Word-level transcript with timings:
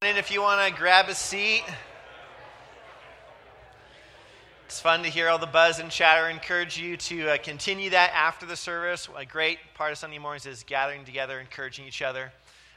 And 0.00 0.16
if 0.16 0.30
you 0.30 0.40
want 0.40 0.64
to 0.64 0.80
grab 0.80 1.08
a 1.08 1.14
seat, 1.16 1.64
it's 4.64 4.80
fun 4.80 5.02
to 5.02 5.08
hear 5.08 5.28
all 5.28 5.40
the 5.40 5.46
buzz 5.46 5.80
and 5.80 5.90
chatter. 5.90 6.26
I 6.26 6.30
encourage 6.30 6.78
you 6.78 6.96
to 6.96 7.30
uh, 7.30 7.38
continue 7.38 7.90
that 7.90 8.12
after 8.14 8.46
the 8.46 8.54
service. 8.54 9.08
A 9.16 9.26
great 9.26 9.58
part 9.74 9.90
of 9.90 9.98
Sunday 9.98 10.18
mornings 10.18 10.46
is 10.46 10.62
gathering 10.62 11.04
together, 11.04 11.40
encouraging 11.40 11.84
each 11.84 12.00
other. 12.00 12.30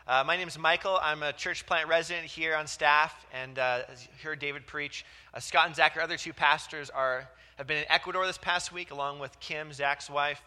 Uh, 0.08 0.24
my 0.26 0.36
name 0.36 0.48
is 0.48 0.58
Michael. 0.58 0.98
I'm 1.00 1.22
a 1.22 1.32
church 1.32 1.68
plant 1.68 1.88
resident 1.88 2.26
here 2.26 2.56
on 2.56 2.66
staff, 2.66 3.14
and 3.32 3.60
uh, 3.60 3.82
heard 4.24 4.40
David 4.40 4.66
preach, 4.66 5.06
uh, 5.36 5.40
Scott 5.40 5.68
and 5.68 5.76
Zach, 5.76 5.96
our 5.98 6.02
other 6.02 6.18
two 6.18 6.34
pastors, 6.34 6.90
are 6.90 7.30
have 7.58 7.68
been 7.68 7.78
in 7.78 7.86
Ecuador 7.90 8.26
this 8.26 8.40
past 8.40 8.74
week, 8.74 8.90
along 8.90 9.20
with 9.20 9.40
Kim, 9.40 9.72
Zach's 9.74 10.10
wife, 10.10 10.42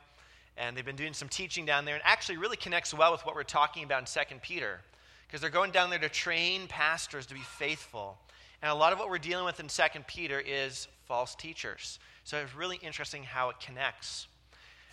and 0.57 0.77
they've 0.77 0.85
been 0.85 0.97
doing 0.97 1.13
some 1.13 1.29
teaching 1.29 1.67
down 1.67 1.85
there, 1.85 1.95
and 1.95 2.03
actually 2.05 2.37
really 2.37 2.57
connects 2.57 2.93
well 2.93 3.13
with 3.13 3.25
what 3.25 3.37
we're 3.37 3.45
talking 3.45 3.85
about 3.85 4.01
in 4.01 4.07
Second 4.07 4.43
Peter 4.43 4.81
because 5.27 5.41
they're 5.41 5.51
going 5.51 5.71
down 5.71 5.91
there 5.91 5.99
to 5.99 6.09
train 6.09 6.67
pastors 6.67 7.27
to 7.27 7.35
be 7.35 7.41
faithful. 7.41 8.19
And 8.63 8.71
a 8.71 8.75
lot 8.75 8.93
of 8.93 8.99
what 8.99 9.11
we're 9.11 9.19
dealing 9.19 9.45
with 9.45 9.61
in 9.61 9.69
2 9.69 9.83
Peter 10.07 10.41
is 10.41 10.89
false 11.07 11.35
teachers. 11.35 11.99
So 12.25 12.39
it's 12.39 12.55
really 12.55 12.77
interesting 12.77 13.23
how 13.23 13.51
it 13.51 13.61
connects. 13.61 14.27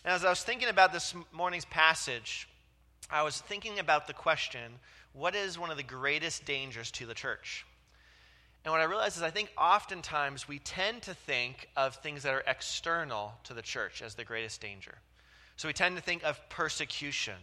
And 0.03 0.13
as 0.13 0.25
I 0.25 0.29
was 0.29 0.43
thinking 0.43 0.69
about 0.69 0.91
this 0.91 1.13
morning's 1.31 1.65
passage, 1.65 2.47
I 3.09 3.23
was 3.23 3.39
thinking 3.39 3.79
about 3.79 4.07
the 4.07 4.13
question 4.13 4.73
what 5.13 5.35
is 5.35 5.59
one 5.59 5.69
of 5.69 5.77
the 5.77 5.83
greatest 5.83 6.45
dangers 6.45 6.89
to 6.91 7.05
the 7.05 7.13
church? 7.13 7.65
And 8.63 8.71
what 8.71 8.79
I 8.79 8.85
realized 8.85 9.17
is 9.17 9.23
I 9.23 9.31
think 9.31 9.51
oftentimes 9.57 10.47
we 10.47 10.59
tend 10.59 11.01
to 11.03 11.13
think 11.13 11.67
of 11.75 11.95
things 11.95 12.23
that 12.23 12.33
are 12.33 12.43
external 12.47 13.33
to 13.43 13.53
the 13.53 13.61
church 13.61 14.01
as 14.01 14.15
the 14.15 14.23
greatest 14.23 14.61
danger. 14.61 14.95
So 15.57 15.67
we 15.67 15.73
tend 15.73 15.95
to 15.97 16.01
think 16.01 16.23
of 16.23 16.39
persecution 16.49 17.35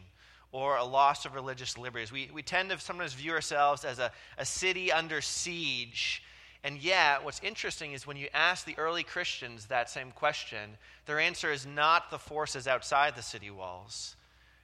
or 0.52 0.76
a 0.76 0.84
loss 0.84 1.24
of 1.24 1.34
religious 1.34 1.76
liberties. 1.76 2.10
We, 2.10 2.30
we 2.32 2.42
tend 2.42 2.70
to 2.70 2.78
sometimes 2.78 3.12
view 3.12 3.32
ourselves 3.32 3.84
as 3.84 3.98
a, 3.98 4.10
a 4.38 4.44
city 4.44 4.90
under 4.90 5.20
siege. 5.20 6.22
And 6.64 6.78
yet, 6.78 7.22
what's 7.22 7.40
interesting 7.42 7.92
is 7.92 8.06
when 8.06 8.16
you 8.16 8.28
ask 8.32 8.64
the 8.64 8.78
early 8.78 9.02
Christians 9.02 9.66
that 9.66 9.90
same 9.90 10.10
question, 10.10 10.70
their 11.06 11.20
answer 11.20 11.52
is 11.52 11.66
not 11.66 12.10
the 12.10 12.18
forces 12.18 12.66
outside 12.66 13.14
the 13.14 13.22
city 13.22 13.50
walls. 13.50 14.16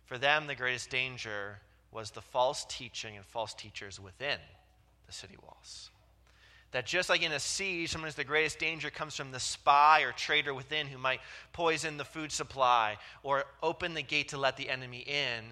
For 0.06 0.18
them, 0.18 0.46
the 0.46 0.54
greatest 0.54 0.90
danger 0.90 1.58
was 1.92 2.10
the 2.10 2.20
false 2.20 2.66
teaching 2.68 3.16
and 3.16 3.24
false 3.24 3.54
teachers 3.54 4.00
within 4.00 4.38
the 5.06 5.12
city 5.12 5.36
walls. 5.42 5.90
That 6.72 6.86
just 6.86 7.08
like 7.08 7.22
in 7.22 7.30
a 7.30 7.38
siege, 7.38 7.92
sometimes 7.92 8.16
the 8.16 8.24
greatest 8.24 8.58
danger 8.58 8.90
comes 8.90 9.14
from 9.14 9.30
the 9.30 9.38
spy 9.38 10.02
or 10.02 10.10
traitor 10.10 10.52
within 10.52 10.88
who 10.88 10.98
might 10.98 11.20
poison 11.52 11.98
the 11.98 12.04
food 12.04 12.32
supply 12.32 12.96
or 13.22 13.44
open 13.62 13.94
the 13.94 14.02
gate 14.02 14.30
to 14.30 14.38
let 14.38 14.56
the 14.56 14.68
enemy 14.68 15.04
in 15.06 15.44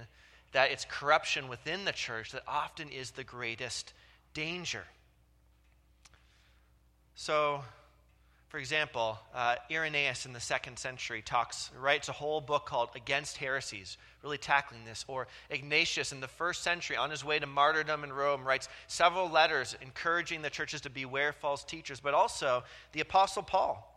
that 0.52 0.70
it's 0.70 0.86
corruption 0.88 1.48
within 1.48 1.84
the 1.84 1.92
church 1.92 2.32
that 2.32 2.42
often 2.46 2.88
is 2.88 3.12
the 3.12 3.24
greatest 3.24 3.92
danger. 4.34 4.84
So, 7.14 7.62
for 8.48 8.58
example, 8.58 9.18
uh, 9.34 9.56
Irenaeus 9.70 10.26
in 10.26 10.32
the 10.32 10.40
second 10.40 10.78
century 10.78 11.22
talks, 11.22 11.70
writes 11.78 12.08
a 12.08 12.12
whole 12.12 12.40
book 12.40 12.66
called 12.66 12.90
Against 12.94 13.38
Heresies, 13.38 13.96
really 14.22 14.38
tackling 14.38 14.84
this. 14.84 15.04
Or 15.08 15.26
Ignatius 15.48 16.12
in 16.12 16.20
the 16.20 16.28
first 16.28 16.62
century, 16.62 16.96
on 16.96 17.10
his 17.10 17.24
way 17.24 17.38
to 17.38 17.46
martyrdom 17.46 18.04
in 18.04 18.12
Rome, 18.12 18.44
writes 18.44 18.68
several 18.88 19.30
letters 19.30 19.74
encouraging 19.80 20.42
the 20.42 20.50
churches 20.50 20.82
to 20.82 20.90
beware 20.90 21.32
false 21.32 21.64
teachers. 21.64 22.00
But 22.00 22.14
also, 22.14 22.64
the 22.92 23.00
Apostle 23.00 23.42
Paul 23.42 23.88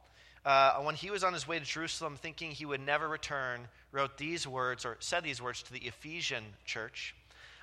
uh, 0.45 0.75
when 0.81 0.95
he 0.95 1.09
was 1.09 1.23
on 1.23 1.34
his 1.34 1.47
way 1.47 1.58
to 1.58 1.66
Jerusalem 1.66 2.16
thinking 2.16 2.52
he 2.52 2.66
would 2.66 2.80
never 2.80 3.08
return, 3.08 3.67
wrote 3.96 4.18
these 4.18 4.46
words, 4.46 4.86
or 4.86 4.98
said 5.00 5.24
these 5.24 5.42
words 5.42 5.64
to 5.64 5.74
the 5.74 5.80
Ephesian 5.80 6.44
church 6.66 7.16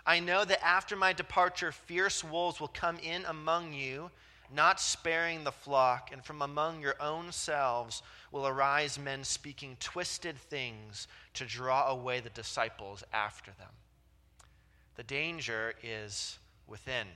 I 0.05 0.19
know 0.19 0.45
that 0.45 0.65
after 0.65 0.97
my 0.97 1.13
departure, 1.13 1.71
fierce 1.71 2.25
wolves 2.25 2.61
will 2.61 2.69
come 2.69 2.99
in 2.99 3.25
among 3.25 3.73
you, 3.73 4.11
not 4.53 4.81
sparing 4.81 5.45
the 5.45 5.53
flock, 5.53 6.11
and 6.13 6.25
from 6.25 6.43
among 6.43 6.81
your 6.81 7.01
own 7.01 7.31
selves 7.31 8.03
will 8.33 8.47
arise 8.47 8.99
men 8.99 9.23
speaking 9.23 9.77
twisted 9.79 10.37
things 10.37 11.07
to 11.35 11.45
draw 11.45 11.89
away 11.89 12.19
the 12.19 12.31
disciples 12.31 13.05
after 13.13 13.53
them. 13.53 13.69
The 14.97 15.05
danger 15.05 15.75
is 15.85 16.39
within 16.67 17.07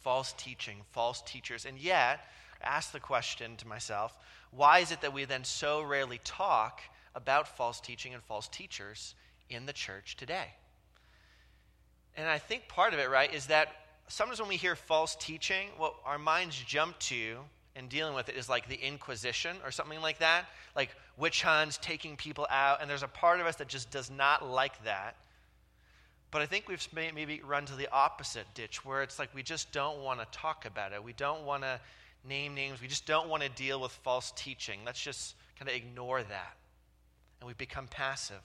false 0.00 0.32
teaching, 0.38 0.78
false 0.92 1.22
teachers. 1.22 1.66
And 1.66 1.78
yet, 1.78 2.20
I 2.62 2.66
ask 2.66 2.90
the 2.90 3.00
question 3.00 3.56
to 3.58 3.68
myself 3.68 4.14
why 4.50 4.80
is 4.80 4.92
it 4.92 5.00
that 5.00 5.14
we 5.14 5.24
then 5.24 5.44
so 5.44 5.82
rarely 5.82 6.20
talk 6.24 6.80
about 7.14 7.56
false 7.56 7.80
teaching 7.80 8.14
and 8.14 8.22
false 8.22 8.48
teachers 8.48 9.14
in 9.48 9.66
the 9.66 9.72
church 9.72 10.16
today? 10.16 10.46
And 12.16 12.28
I 12.28 12.38
think 12.38 12.68
part 12.68 12.92
of 12.92 13.00
it, 13.00 13.08
right, 13.10 13.32
is 13.32 13.46
that 13.46 13.68
sometimes 14.08 14.40
when 14.40 14.48
we 14.48 14.56
hear 14.56 14.76
false 14.76 15.16
teaching, 15.16 15.68
what 15.78 15.94
our 16.04 16.18
minds 16.18 16.56
jump 16.66 16.98
to 17.00 17.38
in 17.74 17.88
dealing 17.88 18.14
with 18.14 18.28
it 18.28 18.36
is 18.36 18.48
like 18.48 18.68
the 18.68 18.76
Inquisition 18.86 19.56
or 19.64 19.70
something 19.70 20.00
like 20.00 20.18
that, 20.18 20.44
like 20.76 20.90
witch 21.16 21.42
hunts, 21.42 21.78
taking 21.80 22.16
people 22.16 22.46
out. 22.50 22.80
And 22.80 22.90
there's 22.90 23.02
a 23.02 23.08
part 23.08 23.40
of 23.40 23.46
us 23.46 23.56
that 23.56 23.68
just 23.68 23.90
does 23.90 24.10
not 24.10 24.46
like 24.46 24.84
that. 24.84 25.16
But 26.30 26.42
I 26.42 26.46
think 26.46 26.68
we've 26.68 26.86
maybe 26.94 27.42
run 27.44 27.66
to 27.66 27.76
the 27.76 27.90
opposite 27.90 28.46
ditch 28.54 28.84
where 28.84 29.02
it's 29.02 29.18
like 29.18 29.34
we 29.34 29.42
just 29.42 29.70
don't 29.72 30.02
want 30.02 30.20
to 30.20 30.26
talk 30.38 30.64
about 30.64 30.92
it. 30.92 31.02
We 31.02 31.12
don't 31.12 31.44
want 31.44 31.62
to 31.62 31.78
name 32.26 32.54
names. 32.54 32.80
We 32.80 32.88
just 32.88 33.06
don't 33.06 33.28
want 33.28 33.42
to 33.42 33.48
deal 33.50 33.80
with 33.80 33.92
false 33.92 34.32
teaching. 34.36 34.80
Let's 34.84 35.00
just 35.00 35.34
kind 35.58 35.68
of 35.68 35.76
ignore 35.76 36.22
that. 36.22 36.56
And 37.42 37.48
we 37.48 37.54
become 37.54 37.88
passive. 37.88 38.36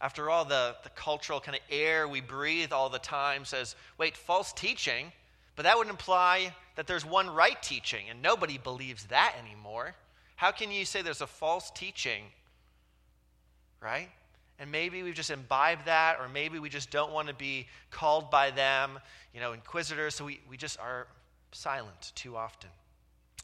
After 0.00 0.28
all, 0.28 0.44
the, 0.44 0.74
the 0.82 0.88
cultural 0.88 1.38
kind 1.38 1.54
of 1.56 1.62
air 1.70 2.08
we 2.08 2.20
breathe 2.20 2.72
all 2.72 2.88
the 2.88 2.98
time 2.98 3.44
says, 3.44 3.76
wait, 3.98 4.16
false 4.16 4.52
teaching? 4.52 5.12
But 5.54 5.62
that 5.62 5.78
would 5.78 5.86
imply 5.86 6.56
that 6.74 6.88
there's 6.88 7.06
one 7.06 7.30
right 7.30 7.62
teaching, 7.62 8.06
and 8.10 8.20
nobody 8.20 8.58
believes 8.58 9.04
that 9.04 9.36
anymore. 9.40 9.94
How 10.34 10.50
can 10.50 10.72
you 10.72 10.84
say 10.84 11.02
there's 11.02 11.20
a 11.20 11.26
false 11.28 11.70
teaching? 11.70 12.24
Right? 13.80 14.08
And 14.58 14.72
maybe 14.72 15.04
we've 15.04 15.14
just 15.14 15.30
imbibed 15.30 15.84
that, 15.84 16.16
or 16.18 16.28
maybe 16.28 16.58
we 16.58 16.68
just 16.68 16.90
don't 16.90 17.12
want 17.12 17.28
to 17.28 17.34
be 17.34 17.68
called 17.92 18.28
by 18.28 18.50
them, 18.50 18.98
you 19.32 19.40
know, 19.40 19.52
inquisitors, 19.52 20.16
so 20.16 20.24
we, 20.24 20.40
we 20.50 20.56
just 20.56 20.80
are 20.80 21.06
silent 21.52 22.10
too 22.16 22.36
often. 22.36 22.70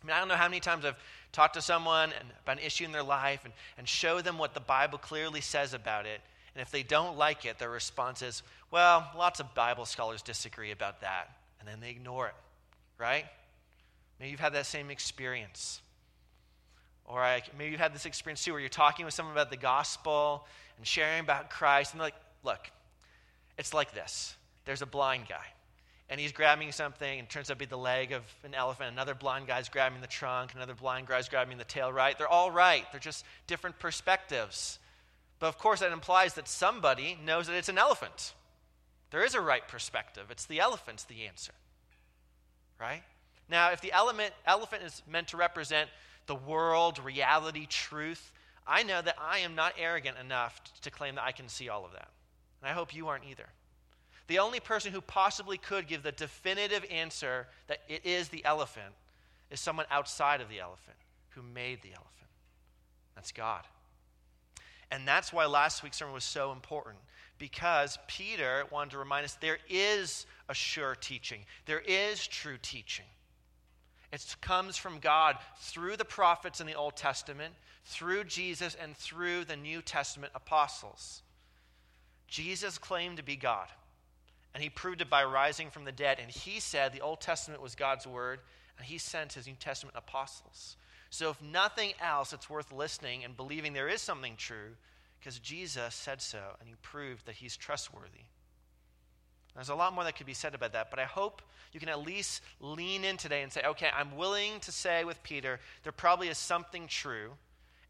I 0.02 0.06
mean, 0.06 0.16
I 0.16 0.18
don't 0.18 0.26
know 0.26 0.34
how 0.34 0.48
many 0.48 0.58
times 0.58 0.84
I've 0.84 0.96
talked 1.32 1.54
to 1.54 1.62
someone 1.62 2.12
about 2.42 2.58
an 2.58 2.64
issue 2.64 2.84
in 2.84 2.92
their 2.92 3.02
life 3.02 3.40
and, 3.44 3.52
and 3.76 3.88
show 3.88 4.20
them 4.20 4.38
what 4.38 4.54
the 4.54 4.60
Bible 4.60 4.98
clearly 4.98 5.40
says 5.40 5.74
about 5.74 6.06
it. 6.06 6.20
And 6.54 6.62
if 6.62 6.70
they 6.70 6.82
don't 6.82 7.16
like 7.16 7.44
it, 7.44 7.58
their 7.58 7.70
response 7.70 8.22
is, 8.22 8.42
well, 8.70 9.10
lots 9.16 9.40
of 9.40 9.54
Bible 9.54 9.86
scholars 9.86 10.22
disagree 10.22 10.70
about 10.70 11.02
that. 11.02 11.30
And 11.60 11.68
then 11.68 11.80
they 11.80 11.90
ignore 11.90 12.28
it, 12.28 12.34
right? 12.98 13.24
Maybe 14.18 14.30
you've 14.30 14.40
had 14.40 14.54
that 14.54 14.66
same 14.66 14.90
experience. 14.90 15.80
Or 17.04 17.22
I, 17.22 17.42
maybe 17.56 17.70
you've 17.70 17.80
had 17.80 17.94
this 17.94 18.06
experience 18.06 18.44
too 18.44 18.52
where 18.52 18.60
you're 18.60 18.68
talking 18.68 19.04
with 19.04 19.14
someone 19.14 19.34
about 19.34 19.50
the 19.50 19.56
gospel 19.56 20.46
and 20.76 20.86
sharing 20.86 21.20
about 21.20 21.50
Christ. 21.50 21.92
And 21.92 22.00
they're 22.00 22.06
like, 22.06 22.14
look, 22.44 22.70
it's 23.56 23.74
like 23.74 23.92
this 23.92 24.34
there's 24.64 24.82
a 24.82 24.86
blind 24.86 25.24
guy 25.28 25.44
and 26.10 26.18
he's 26.20 26.32
grabbing 26.32 26.72
something, 26.72 27.18
and 27.18 27.28
turns 27.28 27.50
out 27.50 27.54
to 27.54 27.58
be 27.58 27.66
the 27.66 27.76
leg 27.76 28.12
of 28.12 28.22
an 28.42 28.54
elephant. 28.54 28.90
Another 28.92 29.14
blind 29.14 29.46
guy's 29.46 29.68
grabbing 29.68 30.00
the 30.00 30.06
trunk, 30.06 30.54
another 30.54 30.74
blind 30.74 31.06
guy's 31.06 31.28
grabbing 31.28 31.58
the 31.58 31.64
tail, 31.64 31.92
right? 31.92 32.16
They're 32.16 32.28
all 32.28 32.50
right. 32.50 32.84
They're 32.90 33.00
just 33.00 33.24
different 33.46 33.78
perspectives. 33.78 34.78
But 35.38 35.48
of 35.48 35.58
course, 35.58 35.80
that 35.80 35.92
implies 35.92 36.34
that 36.34 36.48
somebody 36.48 37.18
knows 37.24 37.46
that 37.46 37.56
it's 37.56 37.68
an 37.68 37.78
elephant. 37.78 38.32
There 39.10 39.24
is 39.24 39.34
a 39.34 39.40
right 39.40 39.66
perspective. 39.66 40.24
It's 40.30 40.46
the 40.46 40.60
elephant's 40.60 41.04
the 41.04 41.26
answer, 41.26 41.52
right? 42.80 43.02
Now, 43.48 43.70
if 43.72 43.80
the 43.80 43.92
element, 43.92 44.34
elephant 44.46 44.82
is 44.82 45.02
meant 45.10 45.28
to 45.28 45.36
represent 45.36 45.88
the 46.26 46.34
world, 46.34 47.02
reality, 47.02 47.66
truth, 47.66 48.32
I 48.66 48.82
know 48.82 49.00
that 49.00 49.16
I 49.18 49.38
am 49.38 49.54
not 49.54 49.74
arrogant 49.78 50.18
enough 50.18 50.60
to 50.82 50.90
claim 50.90 51.14
that 51.14 51.24
I 51.24 51.32
can 51.32 51.48
see 51.48 51.68
all 51.70 51.86
of 51.86 51.92
that. 51.92 52.08
And 52.60 52.70
I 52.70 52.74
hope 52.74 52.94
you 52.94 53.08
aren't 53.08 53.24
either. 53.24 53.46
The 54.28 54.38
only 54.38 54.60
person 54.60 54.92
who 54.92 55.00
possibly 55.00 55.58
could 55.58 55.88
give 55.88 56.02
the 56.02 56.12
definitive 56.12 56.84
answer 56.90 57.48
that 57.66 57.80
it 57.88 58.04
is 58.04 58.28
the 58.28 58.44
elephant 58.44 58.94
is 59.50 59.58
someone 59.58 59.86
outside 59.90 60.40
of 60.40 60.48
the 60.48 60.60
elephant 60.60 60.96
who 61.30 61.42
made 61.42 61.82
the 61.82 61.88
elephant. 61.88 62.12
That's 63.14 63.32
God. 63.32 63.64
And 64.90 65.08
that's 65.08 65.32
why 65.32 65.46
last 65.46 65.82
week's 65.82 65.96
sermon 65.96 66.14
was 66.14 66.24
so 66.24 66.52
important 66.52 66.98
because 67.38 67.98
Peter 68.06 68.64
wanted 68.70 68.90
to 68.90 68.98
remind 68.98 69.24
us 69.24 69.36
there 69.40 69.58
is 69.68 70.26
a 70.48 70.54
sure 70.54 70.94
teaching, 70.94 71.40
there 71.66 71.80
is 71.80 72.26
true 72.26 72.58
teaching. 72.60 73.04
It 74.12 74.36
comes 74.40 74.76
from 74.76 74.98
God 74.98 75.36
through 75.58 75.96
the 75.96 76.04
prophets 76.04 76.60
in 76.60 76.66
the 76.66 76.74
Old 76.74 76.96
Testament, 76.96 77.54
through 77.84 78.24
Jesus, 78.24 78.76
and 78.80 78.96
through 78.96 79.44
the 79.44 79.56
New 79.56 79.82
Testament 79.82 80.32
apostles. 80.34 81.22
Jesus 82.26 82.78
claimed 82.78 83.18
to 83.18 83.22
be 83.22 83.36
God. 83.36 83.68
And 84.54 84.62
he 84.62 84.70
proved 84.70 85.00
it 85.00 85.10
by 85.10 85.24
rising 85.24 85.70
from 85.70 85.84
the 85.84 85.92
dead. 85.92 86.18
And 86.20 86.30
he 86.30 86.60
said 86.60 86.92
the 86.92 87.00
Old 87.00 87.20
Testament 87.20 87.62
was 87.62 87.74
God's 87.74 88.06
word, 88.06 88.40
and 88.76 88.86
he 88.86 88.98
sent 88.98 89.34
his 89.34 89.46
New 89.46 89.54
Testament 89.54 89.96
apostles. 89.96 90.76
So, 91.10 91.30
if 91.30 91.40
nothing 91.40 91.92
else, 92.02 92.32
it's 92.32 92.50
worth 92.50 92.70
listening 92.72 93.24
and 93.24 93.36
believing 93.36 93.72
there 93.72 93.88
is 93.88 94.02
something 94.02 94.34
true 94.36 94.76
because 95.18 95.38
Jesus 95.38 95.94
said 95.94 96.20
so, 96.20 96.38
and 96.60 96.68
he 96.68 96.74
proved 96.82 97.26
that 97.26 97.36
he's 97.36 97.56
trustworthy. 97.56 98.26
There's 99.54 99.70
a 99.70 99.74
lot 99.74 99.92
more 99.92 100.04
that 100.04 100.16
could 100.16 100.26
be 100.26 100.34
said 100.34 100.54
about 100.54 100.72
that, 100.74 100.90
but 100.90 101.00
I 101.00 101.04
hope 101.04 101.42
you 101.72 101.80
can 101.80 101.88
at 101.88 102.00
least 102.00 102.42
lean 102.60 103.04
in 103.04 103.16
today 103.16 103.42
and 103.42 103.52
say, 103.52 103.62
okay, 103.66 103.88
I'm 103.96 104.16
willing 104.16 104.60
to 104.60 104.72
say 104.72 105.04
with 105.04 105.22
Peter, 105.22 105.58
there 105.82 105.92
probably 105.92 106.28
is 106.28 106.38
something 106.38 106.86
true, 106.86 107.32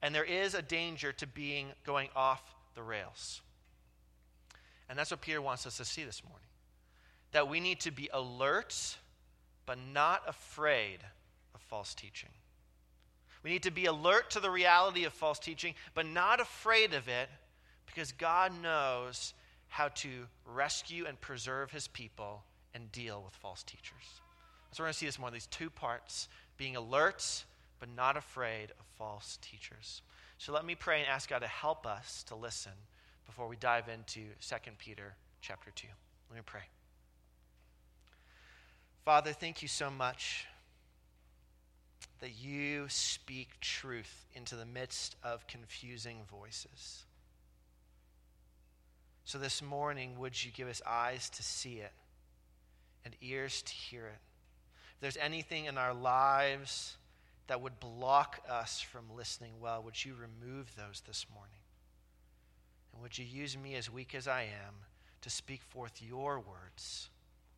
and 0.00 0.14
there 0.14 0.24
is 0.24 0.54
a 0.54 0.62
danger 0.62 1.12
to 1.12 1.26
being 1.26 1.68
going 1.84 2.08
off 2.16 2.42
the 2.74 2.82
rails. 2.82 3.42
And 4.88 4.98
that's 4.98 5.10
what 5.10 5.20
Peter 5.20 5.42
wants 5.42 5.66
us 5.66 5.76
to 5.76 5.84
see 5.84 6.04
this 6.04 6.22
morning. 6.24 6.47
That 7.32 7.48
we 7.48 7.60
need 7.60 7.80
to 7.80 7.90
be 7.90 8.08
alert, 8.12 8.96
but 9.66 9.78
not 9.78 10.22
afraid 10.26 10.98
of 11.54 11.60
false 11.60 11.94
teaching. 11.94 12.30
We 13.42 13.50
need 13.50 13.62
to 13.64 13.70
be 13.70 13.86
alert 13.86 14.30
to 14.30 14.40
the 14.40 14.50
reality 14.50 15.04
of 15.04 15.12
false 15.12 15.38
teaching, 15.38 15.74
but 15.94 16.06
not 16.06 16.40
afraid 16.40 16.94
of 16.94 17.08
it 17.08 17.28
because 17.86 18.12
God 18.12 18.52
knows 18.62 19.34
how 19.68 19.88
to 19.88 20.08
rescue 20.44 21.04
and 21.06 21.20
preserve 21.20 21.70
his 21.70 21.88
people 21.88 22.42
and 22.74 22.90
deal 22.90 23.22
with 23.24 23.34
false 23.34 23.62
teachers. 23.62 24.20
So 24.72 24.82
we're 24.82 24.86
going 24.86 24.92
to 24.92 24.98
see 24.98 25.06
this 25.06 25.18
more, 25.18 25.30
these 25.30 25.46
two 25.46 25.70
parts 25.70 26.28
being 26.56 26.76
alert 26.76 27.44
but 27.78 27.88
not 27.94 28.16
afraid 28.16 28.70
of 28.78 28.86
false 28.96 29.38
teachers. 29.40 30.02
So 30.38 30.52
let 30.52 30.64
me 30.64 30.74
pray 30.74 31.00
and 31.00 31.08
ask 31.08 31.30
God 31.30 31.40
to 31.40 31.46
help 31.46 31.86
us 31.86 32.24
to 32.24 32.34
listen 32.34 32.72
before 33.26 33.48
we 33.48 33.56
dive 33.56 33.88
into 33.88 34.20
2 34.40 34.56
Peter 34.78 35.14
chapter 35.40 35.70
2. 35.74 35.86
Let 36.30 36.36
me 36.36 36.42
pray. 36.44 36.62
Father, 39.08 39.32
thank 39.32 39.62
you 39.62 39.68
so 39.68 39.88
much 39.90 40.44
that 42.20 42.32
you 42.38 42.86
speak 42.90 43.48
truth 43.58 44.26
into 44.34 44.54
the 44.54 44.66
midst 44.66 45.16
of 45.22 45.46
confusing 45.46 46.18
voices. 46.30 47.06
So 49.24 49.38
this 49.38 49.62
morning, 49.62 50.18
would 50.18 50.44
you 50.44 50.50
give 50.50 50.68
us 50.68 50.82
eyes 50.86 51.30
to 51.30 51.42
see 51.42 51.76
it 51.76 51.92
and 53.02 53.16
ears 53.22 53.62
to 53.62 53.72
hear 53.72 54.08
it? 54.08 54.20
If 54.96 55.00
there's 55.00 55.16
anything 55.16 55.64
in 55.64 55.78
our 55.78 55.94
lives 55.94 56.98
that 57.46 57.62
would 57.62 57.80
block 57.80 58.42
us 58.46 58.82
from 58.82 59.04
listening 59.16 59.52
well, 59.58 59.82
would 59.84 60.04
you 60.04 60.16
remove 60.16 60.76
those 60.76 61.02
this 61.06 61.24
morning? 61.32 61.62
And 62.92 63.00
would 63.00 63.16
you 63.16 63.24
use 63.24 63.56
me, 63.56 63.74
as 63.74 63.90
weak 63.90 64.14
as 64.14 64.28
I 64.28 64.42
am, 64.42 64.74
to 65.22 65.30
speak 65.30 65.62
forth 65.62 66.02
your 66.06 66.40
words 66.40 67.08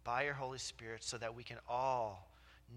by 0.04 0.22
your 0.24 0.34
Holy 0.34 0.58
Spirit 0.58 1.02
so 1.04 1.18
that 1.18 1.34
we 1.34 1.42
can 1.42 1.58
all 1.68 2.30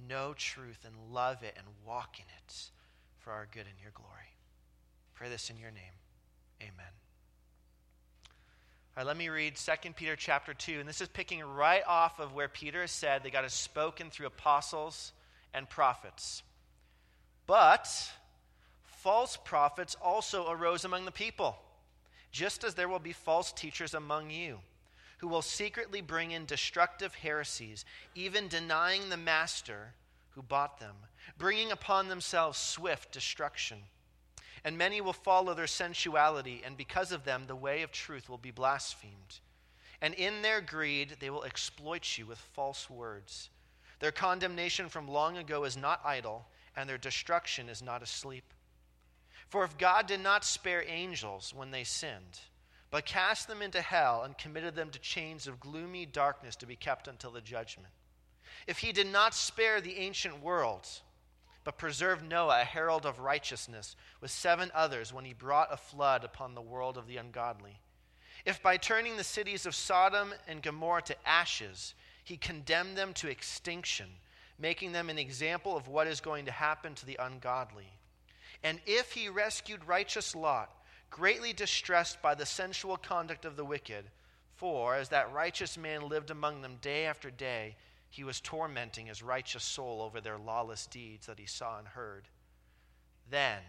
know 0.07 0.33
truth 0.33 0.85
and 0.85 1.13
love 1.13 1.43
it 1.43 1.53
and 1.57 1.65
walk 1.85 2.17
in 2.19 2.25
it 2.37 2.71
for 3.19 3.31
our 3.31 3.47
good 3.51 3.65
and 3.69 3.79
your 3.81 3.91
glory? 3.93 4.09
Pray 5.13 5.29
this 5.29 5.49
in 5.49 5.57
your 5.57 5.71
name. 5.71 5.83
Amen. 6.61 6.93
All 8.95 9.01
right, 9.01 9.07
let 9.07 9.17
me 9.17 9.29
read 9.29 9.55
2 9.55 9.93
Peter 9.95 10.15
chapter 10.15 10.53
2. 10.53 10.79
And 10.79 10.87
this 10.87 11.01
is 11.01 11.07
picking 11.07 11.41
right 11.43 11.83
off 11.87 12.19
of 12.19 12.33
where 12.33 12.47
Peter 12.47 12.81
has 12.81 12.91
said 12.91 13.23
that 13.23 13.33
God 13.33 13.43
has 13.43 13.53
spoken 13.53 14.09
through 14.09 14.27
apostles 14.27 15.13
and 15.53 15.67
prophets. 15.69 16.43
But 17.47 17.89
false 18.83 19.37
prophets 19.43 19.95
also 20.01 20.49
arose 20.49 20.85
among 20.85 21.05
the 21.05 21.11
people, 21.11 21.57
just 22.31 22.63
as 22.63 22.75
there 22.75 22.87
will 22.87 22.99
be 22.99 23.13
false 23.13 23.51
teachers 23.51 23.93
among 23.93 24.29
you, 24.29 24.59
who 25.23 25.29
will 25.29 25.41
secretly 25.41 26.01
bring 26.01 26.31
in 26.31 26.45
destructive 26.45 27.15
heresies, 27.15 27.85
even 28.13 28.49
denying 28.49 29.09
the 29.09 29.17
master 29.17 29.93
who 30.31 30.41
bought 30.43 30.79
them, 30.79 30.95
bringing 31.37 31.71
upon 31.71 32.09
themselves 32.09 32.59
swift 32.59 33.11
destruction 33.11 33.77
and 34.63 34.77
many 34.77 35.01
will 35.01 35.13
follow 35.13 35.53
their 35.53 35.67
sensuality, 35.67 36.61
and 36.65 36.77
because 36.77 37.11
of 37.11 37.25
them, 37.25 37.43
the 37.47 37.55
way 37.55 37.81
of 37.81 37.91
truth 37.91 38.29
will 38.29 38.37
be 38.37 38.51
blasphemed. 38.51 39.39
And 40.01 40.13
in 40.13 40.41
their 40.41 40.61
greed, 40.61 41.17
they 41.19 41.29
will 41.29 41.43
exploit 41.43 42.17
you 42.17 42.25
with 42.25 42.37
false 42.37 42.89
words. 42.89 43.49
Their 43.99 44.11
condemnation 44.11 44.87
from 44.87 45.07
long 45.07 45.37
ago 45.37 45.65
is 45.65 45.75
not 45.75 46.01
idle, 46.05 46.47
and 46.75 46.89
their 46.89 46.97
destruction 46.97 47.67
is 47.67 47.81
not 47.81 48.01
asleep. 48.01 48.53
For 49.49 49.63
if 49.63 49.77
God 49.77 50.07
did 50.07 50.21
not 50.21 50.45
spare 50.45 50.83
angels 50.87 51.53
when 51.53 51.71
they 51.71 51.83
sinned, 51.83 52.39
but 52.93 53.05
cast 53.05 53.47
them 53.47 53.63
into 53.63 53.81
hell 53.81 54.21
and 54.21 54.37
committed 54.37 54.75
them 54.75 54.91
to 54.91 54.99
chains 54.99 55.47
of 55.47 55.59
gloomy 55.59 56.05
darkness 56.05 56.55
to 56.55 56.67
be 56.67 56.75
kept 56.75 57.07
until 57.07 57.31
the 57.31 57.41
judgment, 57.41 57.89
if 58.67 58.77
he 58.77 58.91
did 58.91 59.11
not 59.11 59.33
spare 59.33 59.81
the 59.81 59.97
ancient 59.97 60.43
worlds, 60.43 61.01
but 61.63 61.79
preserved 61.79 62.23
Noah, 62.23 62.61
a 62.61 62.63
herald 62.63 63.07
of 63.07 63.17
righteousness, 63.17 63.95
with 64.21 64.29
seven 64.29 64.69
others 64.75 65.11
when 65.11 65.25
he 65.25 65.33
brought 65.33 65.73
a 65.73 65.77
flood 65.77 66.23
upon 66.23 66.53
the 66.53 66.61
world 66.61 66.95
of 66.95 67.07
the 67.07 67.17
ungodly. 67.17 67.79
If 68.45 68.61
by 68.61 68.77
turning 68.77 69.17
the 69.17 69.23
cities 69.23 69.65
of 69.65 69.73
Sodom 69.73 70.31
and 70.47 70.61
Gomorrah 70.61 71.01
to 71.01 71.27
ashes, 71.27 71.95
he 72.23 72.37
condemned 72.37 72.95
them 72.95 73.13
to 73.15 73.27
extinction, 73.27 74.05
making 74.59 74.91
them 74.91 75.09
an 75.09 75.17
example 75.17 75.75
of 75.75 75.87
what 75.87 76.05
is 76.05 76.21
going 76.21 76.45
to 76.45 76.51
happen 76.51 76.93
to 76.93 77.07
the 77.07 77.17
ungodly. 77.19 77.91
And 78.63 78.79
if 78.85 79.13
he 79.13 79.29
rescued 79.29 79.87
righteous 79.87 80.35
Lot, 80.35 80.69
greatly 81.13 81.53
distressed 81.53 82.19
by 82.23 82.33
the 82.33 82.45
sensual 82.45 82.97
conduct 82.97 83.45
of 83.45 83.55
the 83.55 83.63
wicked, 83.63 84.03
for 84.55 84.95
as 84.95 85.09
that 85.09 85.31
righteous 85.31 85.77
man 85.77 86.09
lived 86.09 86.31
among 86.31 86.61
them 86.61 86.77
day 86.81 87.05
after 87.05 87.29
day, 87.29 87.75
he 88.09 88.23
was 88.23 88.41
tormenting 88.41 89.05
his 89.05 89.21
righteous 89.21 89.63
soul 89.63 90.01
over 90.01 90.19
their 90.19 90.39
lawless 90.39 90.87
deeds 90.87 91.27
that 91.27 91.37
he 91.37 91.45
saw 91.45 91.77
and 91.77 91.87
heard. 91.87 92.27
Then 93.29 93.61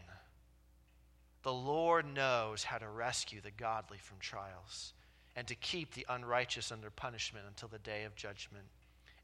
the 1.42 1.52
Lord 1.52 2.06
knows 2.06 2.64
how 2.64 2.78
to 2.78 2.88
rescue 2.88 3.42
the 3.42 3.50
godly 3.50 3.98
from 3.98 4.16
trials 4.20 4.94
and 5.36 5.46
to 5.46 5.54
keep 5.54 5.92
the 5.92 6.06
unrighteous 6.08 6.72
under 6.72 6.88
punishment 6.88 7.44
until 7.46 7.68
the 7.68 7.78
day 7.78 8.04
of 8.04 8.16
judgment, 8.16 8.64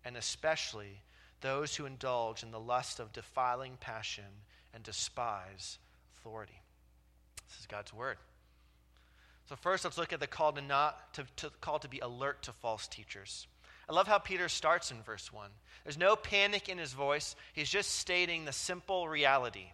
and 0.05 0.19
especially 0.19 1.01
those 1.41 1.75
who 1.75 1.87
indulge 1.87 2.43
in 2.43 2.51
the 2.51 2.61
lust 2.61 3.01
of 3.01 3.15
defiling 3.15 3.79
passion 3.81 4.25
and 4.75 4.83
despise 4.83 5.79
authority. 6.15 6.61
This 7.50 7.61
is 7.61 7.67
God's 7.67 7.93
word. 7.93 8.17
So 9.49 9.56
first, 9.56 9.85
let's 9.85 9.99
look 9.99 10.12
at 10.12 10.20
the 10.20 10.29
call 10.29 10.52
to 10.52 10.62
not 10.62 11.12
to, 11.14 11.25
to 11.37 11.50
call 11.61 11.81
to 11.81 11.88
be 11.88 11.99
alert 11.99 12.43
to 12.43 12.52
false 12.52 12.87
teachers. 12.87 13.49
I 13.88 13.93
love 13.93 14.06
how 14.06 14.19
Peter 14.19 14.49
starts 14.49 14.93
in 14.93 15.02
verse 15.02 15.32
1. 15.32 15.50
There's 15.82 15.99
no 15.99 16.14
panic 16.14 16.69
in 16.69 16.79
his 16.79 16.93
voice, 16.93 17.35
he's 17.52 17.69
just 17.69 17.97
stating 17.97 18.44
the 18.44 18.52
simple 18.52 19.08
reality. 19.08 19.73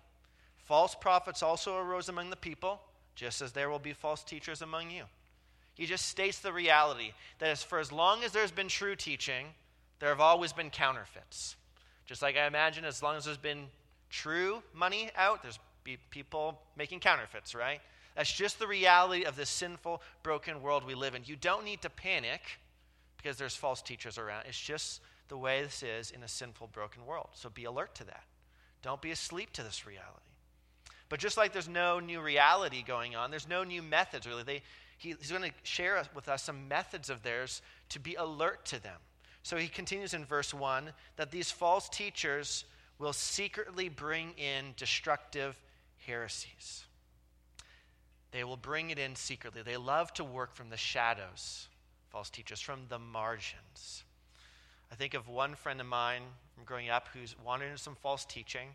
False 0.65 0.95
prophets 0.95 1.43
also 1.43 1.77
arose 1.77 2.09
among 2.09 2.31
the 2.31 2.37
people, 2.37 2.81
just 3.15 3.43
as 3.43 3.53
there 3.53 3.69
will 3.69 3.79
be 3.79 3.93
false 3.93 4.25
teachers 4.25 4.63
among 4.63 4.91
you. 4.91 5.05
He 5.75 5.85
just 5.85 6.07
states 6.07 6.39
the 6.39 6.53
reality 6.53 7.13
that 7.39 7.51
as 7.51 7.63
for 7.63 7.79
as 7.79 7.93
long 7.93 8.25
as 8.25 8.33
there's 8.33 8.51
been 8.51 8.69
true 8.69 8.97
teaching, 8.97 9.49
there 10.01 10.09
have 10.09 10.21
always 10.21 10.55
been 10.55 10.71
counterfeits. 10.71 11.57
Just 12.07 12.23
like 12.23 12.37
I 12.37 12.47
imagine, 12.47 12.87
as 12.87 13.03
long 13.03 13.17
as 13.17 13.27
there's 13.27 13.37
been 13.37 13.67
true 14.09 14.63
money 14.73 15.11
out, 15.17 15.43
there's 15.43 15.59
be 15.87 15.97
people 16.11 16.61
making 16.77 17.01
counterfeits, 17.01 17.55
right? 17.55 17.81
That's 18.17 18.33
just 18.33 18.59
the 18.59 18.67
reality 18.67 19.25
of 19.25 19.37
this 19.37 19.49
sinful, 19.49 20.03
broken 20.23 20.61
world 20.61 20.85
we 20.85 20.95
live 20.95 21.15
in. 21.15 21.23
You 21.25 21.37
don't 21.37 21.65
need 21.65 21.83
to 21.83 21.91
panic 21.91 22.41
because 23.17 23.37
there's 23.37 23.55
false 23.55 23.81
teachers 23.81 24.19
around. 24.19 24.45
It's 24.47 24.61
just 24.61 25.01
the 25.29 25.39
way 25.39 25.63
this 25.63 25.83
is 25.83 26.11
in 26.11 26.23
a 26.23 26.29
sinful, 26.29 26.69
broken 26.73 27.07
world. 27.07 27.29
So 27.35 27.49
be 27.49 27.65
alert 27.65 27.95
to 27.97 28.05
that. 28.05 28.25
Don't 28.83 29.01
be 29.01 29.13
asleep 29.13 29.53
to 29.55 29.63
this 29.63 29.87
reality. 29.87 30.11
But 31.09 31.21
just 31.21 31.37
like 31.37 31.53
there's 31.53 31.69
no 31.69 32.01
new 32.01 32.21
reality 32.21 32.83
going 32.83 33.15
on, 33.15 33.31
there's 33.31 33.49
no 33.49 33.63
new 33.63 33.83
methods 33.83 34.27
really. 34.27 34.43
They, 34.43 34.63
he, 34.99 35.15
he's 35.19 35.31
going 35.31 35.43
to 35.43 35.53
share 35.63 36.03
with 36.15 36.29
us 36.29 36.43
some 36.43 36.69
methods 36.69 37.11
of 37.11 37.23
theirs 37.23 37.63
to 37.91 38.01
be 38.01 38.15
alert 38.15 38.65
to 38.67 38.83
them. 38.83 38.99
So 39.45 39.57
he 39.57 39.69
continues 39.69 40.15
in 40.15 40.25
verse 40.25 40.53
1 40.53 40.91
that 41.15 41.31
these 41.31 41.51
false 41.51 41.89
teachers 41.89 42.65
will 42.99 43.13
secretly 43.13 43.89
bring 43.89 44.33
in 44.33 44.73
destructive 44.77 45.57
heresies. 46.07 46.85
They 48.33 48.45
will 48.45 48.57
bring 48.57 48.91
it 48.91 48.99
in 48.99 49.17
secretly. 49.17 49.63
They 49.63 49.77
love 49.77 50.13
to 50.15 50.25
work 50.25 50.55
from 50.55 50.71
the 50.71 50.77
shadows 50.77 51.69
false 52.17 52.31
teachers, 52.31 52.61
from 52.61 52.81
the 52.89 52.99
margins. 52.99 54.05
I 54.91 54.95
think 54.95 55.13
of 55.13 55.29
one 55.29 55.55
friend 55.55 55.79
of 55.83 55.87
mine 55.87 56.23
from 56.55 56.65
growing 56.65 56.89
up 56.89 57.09
who's 57.13 57.37
wandered 57.45 57.67
into 57.67 57.77
some 57.77 57.95
false 57.97 58.25
teaching, 58.25 58.69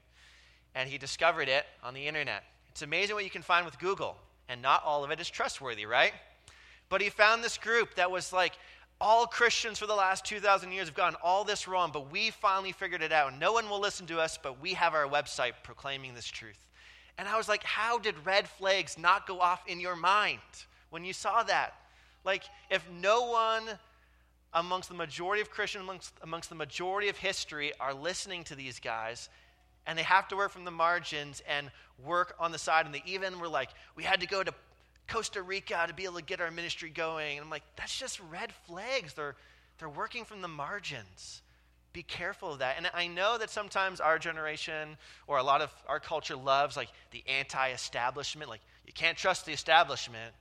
and 0.75 0.87
he 0.87 0.99
discovered 0.99 1.49
it 1.49 1.65
on 1.81 1.95
the 1.95 2.07
internet. 2.07 2.43
It's 2.69 2.83
amazing 2.83 3.15
what 3.15 3.23
you 3.23 3.31
can 3.31 3.41
find 3.41 3.65
with 3.65 3.79
Google, 3.79 4.15
and 4.47 4.61
not 4.61 4.83
all 4.85 5.03
of 5.03 5.09
it 5.09 5.19
is 5.19 5.27
trustworthy, 5.27 5.87
right? 5.87 6.13
But 6.87 7.01
he 7.01 7.09
found 7.09 7.43
this 7.43 7.57
group 7.57 7.95
that 7.95 8.11
was 8.11 8.31
like, 8.31 8.53
all 8.99 9.25
Christians 9.25 9.79
for 9.79 9.87
the 9.87 9.95
last 9.95 10.23
2,000 10.25 10.71
years 10.71 10.87
have 10.87 10.95
gotten 10.95 11.17
all 11.23 11.43
this 11.43 11.67
wrong, 11.67 11.89
but 11.91 12.11
we 12.11 12.29
finally 12.29 12.71
figured 12.71 13.01
it 13.01 13.11
out. 13.11 13.35
No 13.39 13.53
one 13.53 13.67
will 13.67 13.79
listen 13.79 14.05
to 14.05 14.19
us, 14.19 14.37
but 14.37 14.61
we 14.61 14.75
have 14.75 14.93
our 14.93 15.07
website 15.07 15.53
proclaiming 15.63 16.13
this 16.13 16.27
truth. 16.27 16.67
And 17.21 17.29
I 17.29 17.37
was 17.37 17.47
like, 17.47 17.61
how 17.63 17.99
did 17.99 18.15
red 18.25 18.47
flags 18.47 18.97
not 18.97 19.27
go 19.27 19.39
off 19.39 19.61
in 19.67 19.79
your 19.79 19.95
mind 19.95 20.39
when 20.89 21.05
you 21.05 21.13
saw 21.13 21.43
that? 21.43 21.75
Like, 22.23 22.41
if 22.71 22.83
no 22.99 23.27
one 23.27 23.77
amongst 24.55 24.89
the 24.89 24.95
majority 24.95 25.39
of 25.39 25.51
Christians, 25.51 25.83
amongst, 25.83 26.13
amongst 26.23 26.49
the 26.49 26.55
majority 26.55 27.09
of 27.09 27.17
history, 27.17 27.73
are 27.79 27.93
listening 27.93 28.43
to 28.45 28.55
these 28.55 28.79
guys, 28.79 29.29
and 29.85 29.99
they 29.99 30.01
have 30.01 30.27
to 30.29 30.35
work 30.35 30.49
from 30.49 30.65
the 30.65 30.71
margins 30.71 31.43
and 31.47 31.69
work 32.03 32.33
on 32.39 32.51
the 32.51 32.57
side, 32.57 32.87
and 32.87 32.95
they 32.95 33.03
even 33.05 33.39
were 33.39 33.47
like, 33.47 33.69
we 33.95 34.01
had 34.01 34.19
to 34.21 34.27
go 34.27 34.41
to 34.41 34.51
Costa 35.07 35.43
Rica 35.43 35.85
to 35.87 35.93
be 35.93 36.05
able 36.05 36.15
to 36.15 36.23
get 36.23 36.41
our 36.41 36.49
ministry 36.49 36.89
going. 36.89 37.37
And 37.37 37.43
I'm 37.45 37.51
like, 37.51 37.61
that's 37.75 37.99
just 37.99 38.19
red 38.31 38.51
flags. 38.65 39.13
They're, 39.13 39.35
They're 39.77 39.89
working 39.89 40.25
from 40.25 40.41
the 40.41 40.47
margins. 40.47 41.43
Be 41.93 42.03
careful 42.03 42.53
of 42.53 42.59
that. 42.59 42.77
And 42.77 42.89
I 42.93 43.07
know 43.07 43.37
that 43.37 43.49
sometimes 43.49 43.99
our 43.99 44.17
generation 44.17 44.97
or 45.27 45.37
a 45.37 45.43
lot 45.43 45.61
of 45.61 45.71
our 45.87 45.99
culture 45.99 46.35
loves 46.35 46.77
like 46.77 46.89
the 47.11 47.23
anti 47.27 47.69
establishment, 47.71 48.49
like 48.49 48.61
you 48.85 48.93
can't 48.93 49.17
trust 49.17 49.45
the 49.45 49.51
establishment. 49.51 50.33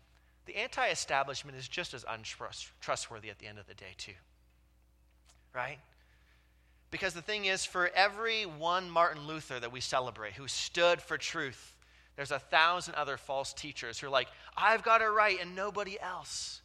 The 0.46 0.56
anti 0.56 0.88
establishment 0.88 1.58
is 1.58 1.66
just 1.66 1.92
as 1.92 2.04
untrustworthy 2.08 3.30
at 3.30 3.38
the 3.38 3.46
end 3.46 3.58
of 3.58 3.66
the 3.66 3.74
day, 3.74 3.94
too. 3.96 4.12
Right? 5.54 5.78
Because 6.90 7.14
the 7.14 7.22
thing 7.22 7.44
is, 7.44 7.64
for 7.64 7.90
every 7.94 8.44
one 8.44 8.88
Martin 8.88 9.26
Luther 9.26 9.58
that 9.58 9.72
we 9.72 9.80
celebrate 9.80 10.34
who 10.34 10.48
stood 10.48 11.00
for 11.00 11.18
truth, 11.18 11.76
there's 12.16 12.32
a 12.32 12.38
thousand 12.38 12.94
other 12.94 13.16
false 13.16 13.52
teachers 13.52 13.98
who 13.98 14.06
are 14.06 14.10
like, 14.10 14.28
I've 14.56 14.82
got 14.82 15.02
it 15.02 15.06
right 15.06 15.38
and 15.40 15.54
nobody 15.54 15.98
else. 16.00 16.62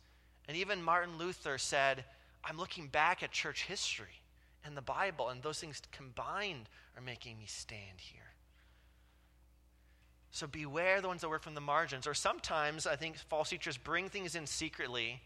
And 0.48 0.58
even 0.58 0.82
Martin 0.82 1.18
Luther 1.18 1.58
said, 1.58 2.06
I'm 2.44 2.58
looking 2.58 2.88
back 2.88 3.24
at 3.24 3.32
church 3.32 3.64
history 3.64 4.22
and 4.66 4.76
the 4.76 4.82
Bible, 4.82 5.30
and 5.30 5.44
those 5.44 5.60
things 5.60 5.82
combined 5.92 6.70
are 6.96 7.02
making 7.02 7.38
me 7.38 7.46
stand 7.46 8.00
here. 8.00 8.22
So 10.32 10.48
beware 10.48 11.00
the 11.00 11.08
ones 11.08 11.22
that 11.22 11.30
work 11.30 11.44
from 11.44 11.56
the 11.56 11.62
margins. 11.62 12.08
Or 12.08 12.14
sometimes 12.14 12.86
I 12.86 12.98
think 12.98 13.18
false 13.18 13.50
teachers 13.50 13.78
bring 13.78 14.10
things 14.10 14.36
in 14.36 14.46
secretly. 14.46 15.22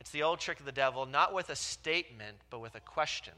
It's 0.00 0.10
the 0.10 0.22
old 0.22 0.40
trick 0.40 0.60
of 0.60 0.66
the 0.66 0.72
devil, 0.72 1.04
not 1.04 1.34
with 1.34 1.50
a 1.50 1.56
statement, 1.56 2.38
but 2.48 2.60
with 2.60 2.74
a 2.74 2.80
question. 2.80 3.34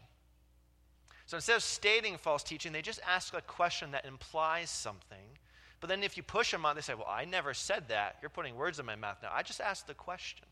So 1.27 1.37
instead 1.37 1.57
of 1.57 1.63
stating 1.63 2.17
false 2.19 2.45
teaching, 2.45 2.73
they 2.73 2.83
just 2.83 3.01
ask 3.05 3.35
a 3.35 3.41
question 3.41 3.91
that 3.93 4.05
implies 4.05 4.71
something. 4.71 5.39
But 5.81 5.89
then 5.89 6.05
if 6.05 6.17
you 6.17 6.23
push 6.23 6.53
them 6.53 6.65
on, 6.65 6.77
they 6.77 6.83
say, 6.83 6.95
Well, 6.95 7.09
I 7.09 7.25
never 7.25 7.53
said 7.53 7.89
that. 7.89 8.19
You're 8.23 8.29
putting 8.29 8.55
words 8.55 8.79
in 8.79 8.87
my 8.87 8.95
mouth 8.95 9.17
now. 9.23 9.31
I 9.33 9.43
just 9.43 9.61
asked 9.61 9.89
the 9.89 9.95
question. 9.95 10.47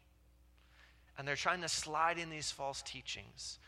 And 1.16 1.28
they're 1.28 1.36
trying 1.36 1.60
to 1.60 1.68
slide 1.68 2.18
in 2.18 2.30
these 2.30 2.50
false 2.50 2.82
teachings. 2.82 3.60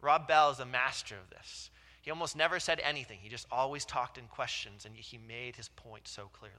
Rob 0.00 0.28
Bell 0.28 0.50
is 0.50 0.60
a 0.60 0.66
master 0.66 1.14
of 1.14 1.30
this. 1.30 1.70
He 2.02 2.10
almost 2.10 2.36
never 2.36 2.58
said 2.60 2.80
anything, 2.80 3.18
he 3.20 3.28
just 3.28 3.46
always 3.50 3.84
talked 3.84 4.18
in 4.18 4.24
questions, 4.28 4.84
and 4.84 4.94
he 4.94 5.18
made 5.18 5.56
his 5.56 5.68
point 5.68 6.08
so 6.08 6.30
clearly. 6.32 6.56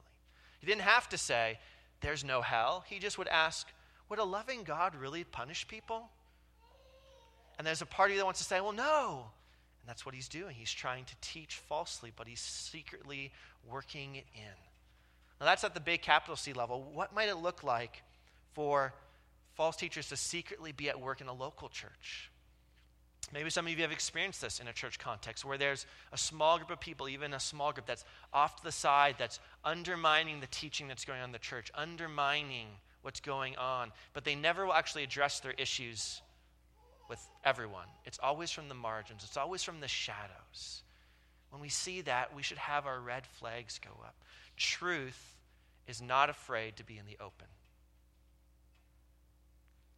He 0.60 0.68
didn't 0.68 0.82
have 0.82 1.10
to 1.10 1.18
say, 1.18 1.60
There's 2.02 2.24
no 2.24 2.42
hell. 2.42 2.84
He 2.88 3.00
just 3.00 3.18
would 3.18 3.28
ask, 3.28 3.68
Would 4.10 4.20
a 4.20 4.24
loving 4.24 4.64
God 4.64 4.96
really 4.96 5.24
punish 5.24 5.68
people? 5.68 6.10
And 7.58 7.66
there's 7.66 7.82
a 7.82 7.86
party 7.86 8.16
that 8.18 8.26
wants 8.26 8.40
to 8.40 8.46
say, 8.46 8.62
Well, 8.62 8.74
no. 8.74 9.26
And 9.82 9.90
that's 9.90 10.06
what 10.06 10.14
he's 10.14 10.28
doing. 10.28 10.56
He's 10.56 10.72
trying 10.72 11.06
to 11.06 11.16
teach 11.22 11.56
falsely, 11.56 12.12
but 12.16 12.28
he's 12.28 12.42
secretly 12.42 13.32
working 13.70 14.16
it 14.16 14.26
in. 14.36 14.58
Now, 15.40 15.46
that's 15.46 15.64
at 15.64 15.74
the 15.74 15.80
big 15.80 16.02
capital 16.02 16.36
C 16.36 16.52
level. 16.52 16.90
What 16.94 17.16
might 17.16 17.30
it 17.30 17.38
look 17.38 17.64
like 17.64 18.04
for 18.54 18.94
false 19.60 19.76
teachers 19.76 20.08
to 20.08 20.16
secretly 20.16 20.72
be 20.72 20.88
at 20.88 21.00
work 21.00 21.20
in 21.20 21.28
a 21.28 21.34
local 21.34 21.68
church. 21.68 22.32
Maybe 23.32 23.50
some 23.50 23.68
of 23.68 23.72
you 23.72 23.82
have 23.82 23.92
experienced 23.92 24.42
this 24.42 24.60
in 24.60 24.68
a 24.68 24.74
church 24.74 24.98
context 24.98 25.46
where 25.46 25.58
there's 25.58 25.86
a 26.12 26.18
small 26.18 26.58
group 26.58 26.72
of 26.72 26.80
people, 26.80 27.08
even 27.08 27.34
a 27.34 27.40
small 27.40 27.72
group 27.72 27.86
that's 27.86 28.04
off 28.34 28.56
to 28.58 28.64
the 28.64 28.72
side, 28.72 29.16
that's 29.20 29.40
undermining 29.64 30.40
the 30.40 30.48
teaching 30.48 30.88
that's 30.88 31.06
going 31.06 31.20
on 31.20 31.26
in 31.26 31.32
the 31.32 31.40
church, 31.40 31.72
undermining 31.76 32.68
what's 33.02 33.20
going 33.20 33.56
on, 33.58 33.92
but 34.14 34.26
they 34.26 34.36
never 34.36 34.66
will 34.66 34.74
actually 34.74 35.04
address 35.04 35.40
their 35.40 35.54
issues 35.54 36.22
with 37.08 37.20
everyone. 37.46 37.88
It's 38.06 38.20
always 38.22 38.52
from 38.52 38.68
the 38.68 38.76
margins, 38.76 39.24
it's 39.24 39.38
always 39.38 39.64
from 39.64 39.80
the 39.80 39.88
shadows. 39.88 40.84
When 41.52 41.62
we 41.62 41.70
see 41.70 42.02
that, 42.02 42.36
we 42.36 42.44
should 42.44 42.58
have 42.58 42.86
our 42.86 43.00
red 43.00 43.26
flags 43.26 43.80
go 43.80 43.92
up. 44.04 44.16
Truth 44.58 45.38
is 45.88 46.02
not 46.02 46.30
afraid 46.30 46.78
to 46.78 46.84
be 46.84 46.98
in 46.98 47.06
the 47.06 47.18
open 47.24 47.48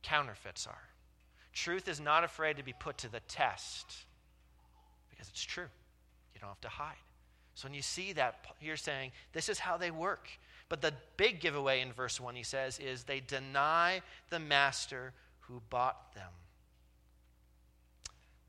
counterfeits 0.03 0.67
are. 0.67 0.90
Truth 1.53 1.87
is 1.87 1.99
not 1.99 2.23
afraid 2.23 2.57
to 2.57 2.63
be 2.63 2.73
put 2.73 2.97
to 2.99 3.11
the 3.11 3.19
test 3.21 3.95
because 5.09 5.27
it's 5.27 5.43
true. 5.43 5.67
You 6.33 6.39
don't 6.39 6.49
have 6.49 6.61
to 6.61 6.69
hide. 6.69 6.95
So 7.55 7.67
when 7.67 7.73
you 7.73 7.81
see 7.81 8.13
that, 8.13 8.45
you're 8.61 8.77
saying, 8.77 9.11
this 9.33 9.49
is 9.49 9.59
how 9.59 9.77
they 9.77 9.91
work. 9.91 10.29
But 10.69 10.81
the 10.81 10.93
big 11.17 11.41
giveaway 11.41 11.81
in 11.81 11.91
verse 11.91 12.19
1, 12.19 12.35
he 12.35 12.43
says, 12.43 12.79
is 12.79 13.03
they 13.03 13.19
deny 13.19 14.01
the 14.29 14.39
master 14.39 15.13
who 15.41 15.61
bought 15.69 16.13
them. 16.15 16.31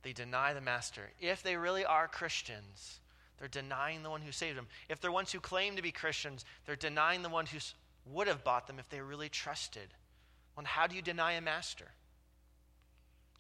They 0.03 0.13
deny 0.13 0.53
the 0.53 0.61
master. 0.61 1.11
If 1.21 1.43
they 1.43 1.57
really 1.57 1.85
are 1.85 2.07
Christians, 2.07 3.01
they're 3.39 3.49
denying 3.49 4.03
the 4.03 4.11
one 4.11 4.23
who 4.23 4.33
saved 4.33 4.57
them. 4.57 4.69
If 4.89 5.01
they're 5.01 5.13
ones 5.13 5.33
who 5.33 5.41
claim 5.41 5.77
to 5.77 5.83
be 5.83 5.91
Christians, 5.91 6.45
they're 6.65 6.77
denying 6.77 7.23
the 7.23 7.29
one 7.29 7.47
who 7.47 7.59
would 8.07 8.29
have 8.29 8.45
bought 8.45 8.69
them 8.69 8.79
if 8.79 8.89
they 8.89 9.01
really 9.01 9.29
trusted 9.29 9.89
well, 10.57 10.67
how 10.67 10.87
do 10.87 10.97
you 10.97 11.03
deny 11.03 11.33
a 11.33 11.41
master? 11.41 11.87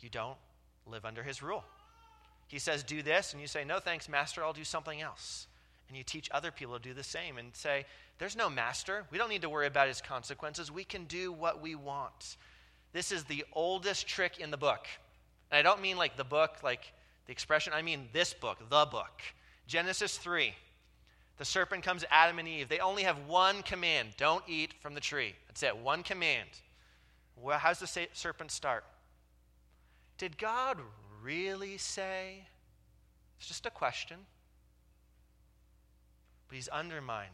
You 0.02 0.10
don't 0.10 0.36
live 0.86 1.04
under 1.04 1.22
his 1.22 1.42
rule. 1.42 1.64
He 2.48 2.58
says, 2.58 2.82
Do 2.82 3.02
this, 3.02 3.32
and 3.32 3.40
you 3.40 3.46
say, 3.46 3.64
No, 3.64 3.78
thanks, 3.78 4.08
master, 4.08 4.42
I'll 4.42 4.52
do 4.52 4.64
something 4.64 5.00
else. 5.00 5.46
And 5.88 5.96
you 5.96 6.04
teach 6.04 6.28
other 6.30 6.50
people 6.50 6.76
to 6.76 6.82
do 6.82 6.94
the 6.94 7.02
same 7.02 7.38
and 7.38 7.54
say, 7.54 7.86
There's 8.18 8.36
no 8.36 8.50
master. 8.50 9.04
We 9.10 9.18
don't 9.18 9.30
need 9.30 9.42
to 9.42 9.48
worry 9.48 9.66
about 9.66 9.88
his 9.88 10.00
consequences. 10.00 10.70
We 10.70 10.84
can 10.84 11.04
do 11.04 11.32
what 11.32 11.62
we 11.62 11.74
want. 11.74 12.36
This 12.92 13.10
is 13.10 13.24
the 13.24 13.44
oldest 13.52 14.06
trick 14.06 14.38
in 14.38 14.50
the 14.50 14.56
book. 14.56 14.86
And 15.50 15.58
I 15.58 15.62
don't 15.62 15.80
mean 15.80 15.96
like 15.96 16.16
the 16.16 16.24
book, 16.24 16.58
like 16.62 16.92
the 17.26 17.32
expression, 17.32 17.72
I 17.74 17.82
mean 17.82 18.08
this 18.12 18.34
book, 18.34 18.58
the 18.68 18.86
book. 18.86 19.22
Genesis 19.66 20.18
3. 20.18 20.54
The 21.38 21.44
serpent 21.44 21.82
comes 21.82 22.02
to 22.02 22.12
Adam 22.12 22.38
and 22.38 22.46
Eve. 22.46 22.68
They 22.68 22.78
only 22.78 23.04
have 23.04 23.16
one 23.26 23.62
command 23.62 24.10
don't 24.16 24.44
eat 24.46 24.74
from 24.80 24.94
the 24.94 25.00
tree. 25.00 25.34
That's 25.46 25.62
it, 25.62 25.76
one 25.76 26.02
command. 26.02 26.48
Well, 27.36 27.58
how 27.58 27.70
does 27.70 27.80
the 27.80 28.08
serpent 28.12 28.50
start? 28.50 28.84
Did 30.18 30.38
God 30.38 30.78
really 31.22 31.78
say? 31.78 32.44
It's 33.38 33.48
just 33.48 33.66
a 33.66 33.70
question. 33.70 34.18
But 36.48 36.56
he's 36.56 36.68
undermining, 36.70 37.30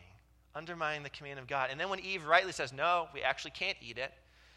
undermining 0.55 1.03
the 1.03 1.11
command 1.11 1.39
of 1.39 1.47
God. 1.47 1.69
And 1.71 1.79
then 1.81 1.89
when 1.89 2.01
Eve 2.01 2.25
rightly 2.25 2.53
says, 2.53 2.73
No, 2.73 3.09
we 3.13 3.23
actually 3.23 3.51
can't 3.51 3.77
eat 3.83 3.99
it, 3.99 4.13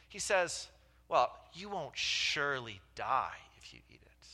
he 0.07 0.19
says, 0.19 0.67
Well, 1.09 1.31
you 1.53 1.69
won't 1.69 1.97
surely 1.97 2.79
die 2.95 3.37
if 3.57 3.73
you 3.73 3.79
eat 3.89 4.01
it, 4.01 4.27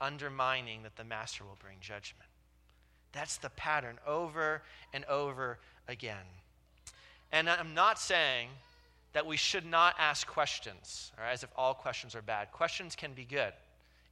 undermining 0.00 0.82
that 0.84 0.96
the 0.96 1.04
master 1.04 1.44
will 1.44 1.58
bring 1.60 1.76
judgment. 1.80 2.28
That's 3.12 3.36
the 3.36 3.50
pattern 3.50 3.98
over 4.06 4.62
and 4.92 5.04
over 5.04 5.58
again. 5.86 6.26
And 7.30 7.48
I'm 7.48 7.74
not 7.74 7.98
saying 7.98 8.48
that 9.12 9.26
we 9.26 9.36
should 9.36 9.66
not 9.66 9.94
ask 9.98 10.26
questions, 10.26 11.12
as 11.30 11.42
if 11.42 11.50
all 11.56 11.74
questions 11.74 12.14
are 12.14 12.22
bad. 12.22 12.50
Questions 12.50 12.96
can 12.96 13.12
be 13.12 13.24
good 13.24 13.52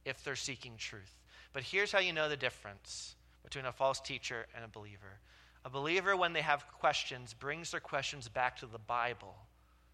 if 0.05 0.23
they're 0.23 0.35
seeking 0.35 0.73
truth. 0.77 1.19
But 1.53 1.63
here's 1.63 1.91
how 1.91 1.99
you 1.99 2.13
know 2.13 2.29
the 2.29 2.37
difference 2.37 3.15
between 3.43 3.65
a 3.65 3.71
false 3.71 3.99
teacher 3.99 4.45
and 4.55 4.63
a 4.63 4.67
believer. 4.67 5.19
A 5.65 5.69
believer, 5.69 6.15
when 6.15 6.33
they 6.33 6.41
have 6.41 6.67
questions, 6.79 7.33
brings 7.33 7.71
their 7.71 7.79
questions 7.79 8.27
back 8.27 8.57
to 8.57 8.65
the 8.65 8.79
Bible 8.79 9.35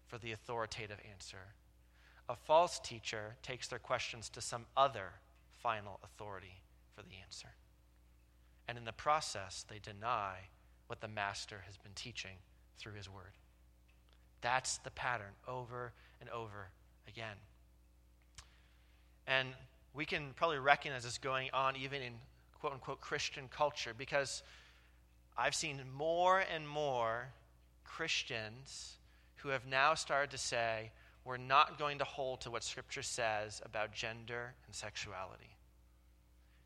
for 0.06 0.18
the 0.18 0.32
authoritative 0.32 0.98
answer. 1.10 1.54
A 2.28 2.36
false 2.36 2.78
teacher 2.78 3.36
takes 3.42 3.68
their 3.68 3.78
questions 3.78 4.28
to 4.30 4.40
some 4.40 4.66
other 4.76 5.12
final 5.62 5.98
authority 6.04 6.62
for 6.94 7.02
the 7.02 7.16
answer. 7.22 7.48
And 8.66 8.76
in 8.76 8.84
the 8.84 8.92
process, 8.92 9.64
they 9.68 9.78
deny 9.78 10.36
what 10.86 11.00
the 11.00 11.08
master 11.08 11.62
has 11.66 11.76
been 11.78 11.92
teaching 11.94 12.36
through 12.78 12.94
his 12.94 13.08
word. 13.08 13.32
That's 14.40 14.78
the 14.78 14.90
pattern 14.90 15.32
over 15.46 15.92
and 16.20 16.30
over 16.30 16.68
again. 17.06 17.36
And 19.26 19.48
we 19.94 20.04
can 20.04 20.32
probably 20.36 20.58
recognize 20.58 21.04
this 21.04 21.18
going 21.18 21.50
on 21.52 21.76
even 21.76 22.02
in 22.02 22.14
quote 22.60 22.72
unquote 22.72 23.00
Christian 23.00 23.48
culture 23.48 23.92
because 23.96 24.42
I've 25.36 25.54
seen 25.54 25.80
more 25.96 26.42
and 26.52 26.68
more 26.68 27.28
Christians 27.84 28.96
who 29.36 29.50
have 29.50 29.66
now 29.66 29.94
started 29.94 30.30
to 30.32 30.38
say, 30.38 30.90
we're 31.24 31.36
not 31.36 31.78
going 31.78 31.98
to 31.98 32.04
hold 32.04 32.40
to 32.42 32.50
what 32.50 32.64
Scripture 32.64 33.02
says 33.02 33.60
about 33.64 33.92
gender 33.92 34.54
and 34.66 34.74
sexuality. 34.74 35.56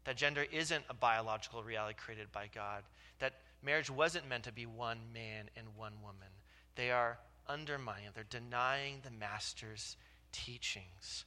That 0.05 0.17
gender 0.17 0.47
isn't 0.51 0.85
a 0.89 0.95
biological 0.95 1.63
reality 1.63 1.97
created 1.99 2.33
by 2.33 2.49
God. 2.55 2.83
That 3.19 3.35
marriage 3.63 3.91
wasn't 3.91 4.29
meant 4.29 4.45
to 4.45 4.53
be 4.53 4.67
one 4.67 4.99
man 5.13 5.51
and 5.57 5.67
one 5.77 5.95
woman. 6.03 6.29
They 6.75 6.91
are 6.91 7.19
undermining. 7.49 8.09
They're 8.15 8.25
denying 8.29 9.01
the 9.05 9.11
master's 9.11 9.97
teachings. 10.33 11.25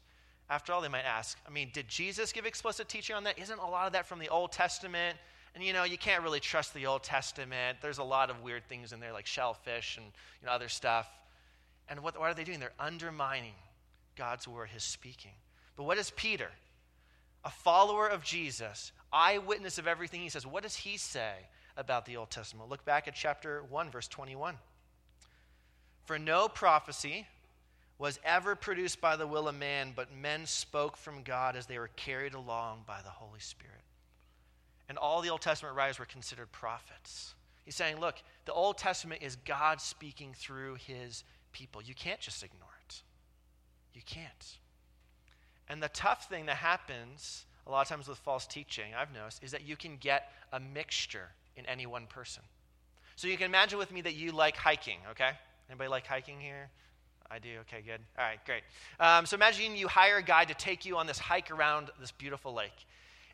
After 0.50 0.74
all, 0.74 0.82
they 0.82 0.90
might 0.90 1.06
ask, 1.06 1.38
I 1.48 1.52
mean, 1.52 1.70
did 1.74 1.88
Jesus 1.88 2.32
give 2.32 2.46
explicit 2.46 2.88
teaching 2.88 3.16
on 3.16 3.24
that? 3.24 3.40
Isn't 3.40 3.60
a 3.60 3.66
lot 3.68 3.88
of 3.88 3.94
that 3.94 4.06
from 4.06 4.20
the 4.20 4.30
Old 4.30 4.52
Testament? 4.52 5.18
And 5.56 5.64
you 5.64 5.74
know, 5.74 5.86
you 5.86 5.98
can't 5.98 6.22
really 6.22 6.40
trust 6.40 6.74
the 6.74 6.86
Old 6.86 7.04
Testament. 7.04 7.78
There's 7.82 7.98
a 7.98 8.04
lot 8.04 8.30
of 8.30 8.42
weird 8.44 8.68
things 8.68 8.94
in 8.94 9.00
there, 9.00 9.14
like 9.14 9.26
shellfish 9.26 9.98
and 9.98 10.06
you 10.42 10.48
know, 10.48 10.52
other 10.52 10.68
stuff. 10.68 11.10
And 11.90 12.02
what, 12.02 12.20
what 12.20 12.30
are 12.30 12.34
they 12.34 12.44
doing? 12.44 12.60
They're 12.60 12.74
undermining 12.80 13.54
God's 14.16 14.48
word, 14.48 14.70
his 14.70 14.84
speaking. 14.84 15.32
But 15.76 15.84
what 15.84 15.98
is 15.98 16.12
Peter? 16.12 16.50
A 17.44 17.50
follower 17.50 18.08
of 18.08 18.24
Jesus, 18.24 18.92
eyewitness 19.14 19.78
of 19.78 19.88
everything 19.88 20.22
he 20.22 20.30
says. 20.30 20.46
What 20.46 20.64
does 20.64 20.76
he 20.76 20.98
say 20.98 21.34
about 21.78 22.06
the 22.06 22.18
Old 22.18 22.32
Testament? 22.32 22.70
Look 22.70 22.84
back 22.86 23.08
at 23.08 23.16
chapter 23.16 23.64
1, 23.70 23.92
verse 23.92 24.08
21. 24.08 24.56
For 26.06 26.18
no 26.18 26.48
prophecy 26.48 27.28
was 27.98 28.20
ever 28.24 28.56
produced 28.56 29.02
by 29.02 29.16
the 29.16 29.28
will 29.28 29.48
of 29.48 29.56
man, 29.56 29.94
but 29.96 30.14
men 30.14 30.46
spoke 30.46 30.98
from 30.98 31.24
God 31.24 31.56
as 31.56 31.66
they 31.66 31.80
were 31.80 31.90
carried 31.96 32.34
along 32.34 32.84
by 32.86 33.02
the 33.04 33.10
Holy 33.10 33.40
Spirit. 33.40 33.74
And 34.88 34.98
all 34.98 35.22
the 35.22 35.30
Old 35.30 35.42
Testament 35.42 35.76
writers 35.76 35.98
were 35.98 36.06
considered 36.06 36.52
prophets. 36.52 37.34
He's 37.64 37.76
saying, 37.76 38.00
look, 38.00 38.16
the 38.46 38.54
Old 38.54 38.78
Testament 38.78 39.24
is 39.24 39.38
God 39.38 39.82
speaking 39.82 40.34
through 40.36 40.76
his 40.76 41.24
people. 41.52 41.82
You 41.82 41.96
can't 41.96 42.20
just 42.20 42.44
ignore 42.44 42.70
it. 42.88 43.02
You 43.94 44.02
can't. 44.06 44.58
And 45.68 45.82
the 45.82 45.90
tough 45.90 46.30
thing 46.30 46.46
that 46.46 46.58
happens 46.58 47.46
a 47.68 47.72
lot 47.72 47.82
of 47.82 47.88
times 47.88 48.08
with 48.08 48.20
false 48.20 48.46
teaching, 48.46 48.94
I've 48.96 49.14
noticed, 49.14 49.44
is 49.44 49.52
that 49.52 49.66
you 49.66 49.76
can 49.76 49.98
get 49.98 50.32
a 50.52 50.60
mixture 50.60 51.30
in 51.56 51.66
any 51.66 51.86
one 51.86 52.06
person. 52.06 52.44
So 53.16 53.28
you 53.28 53.38
can 53.38 53.46
imagine 53.46 53.80
with 53.80 53.92
me 53.92 54.02
that 54.02 54.14
you 54.14 54.32
like 54.32 54.56
hiking, 54.56 55.00
okay? 55.12 55.32
Anybody 55.70 55.90
like 55.90 56.06
hiking 56.06 56.40
here? 56.40 56.70
I 57.30 57.40
do. 57.40 57.50
Okay, 57.62 57.82
good. 57.82 58.00
All 58.18 58.26
right, 58.26 58.40
great. 58.46 58.62
Um, 59.00 59.26
so 59.26 59.36
imagine 59.36 59.76
you 59.76 59.88
hire 59.88 60.18
a 60.18 60.24
guide 60.24 60.50
to 60.50 60.54
take 60.54 60.86
you 60.86 60.98
on 60.98 61.08
this 61.08 61.18
hike 61.18 61.50
around 61.50 61.90
this 62.00 62.12
beautiful 62.12 62.54
lake. 62.54 62.86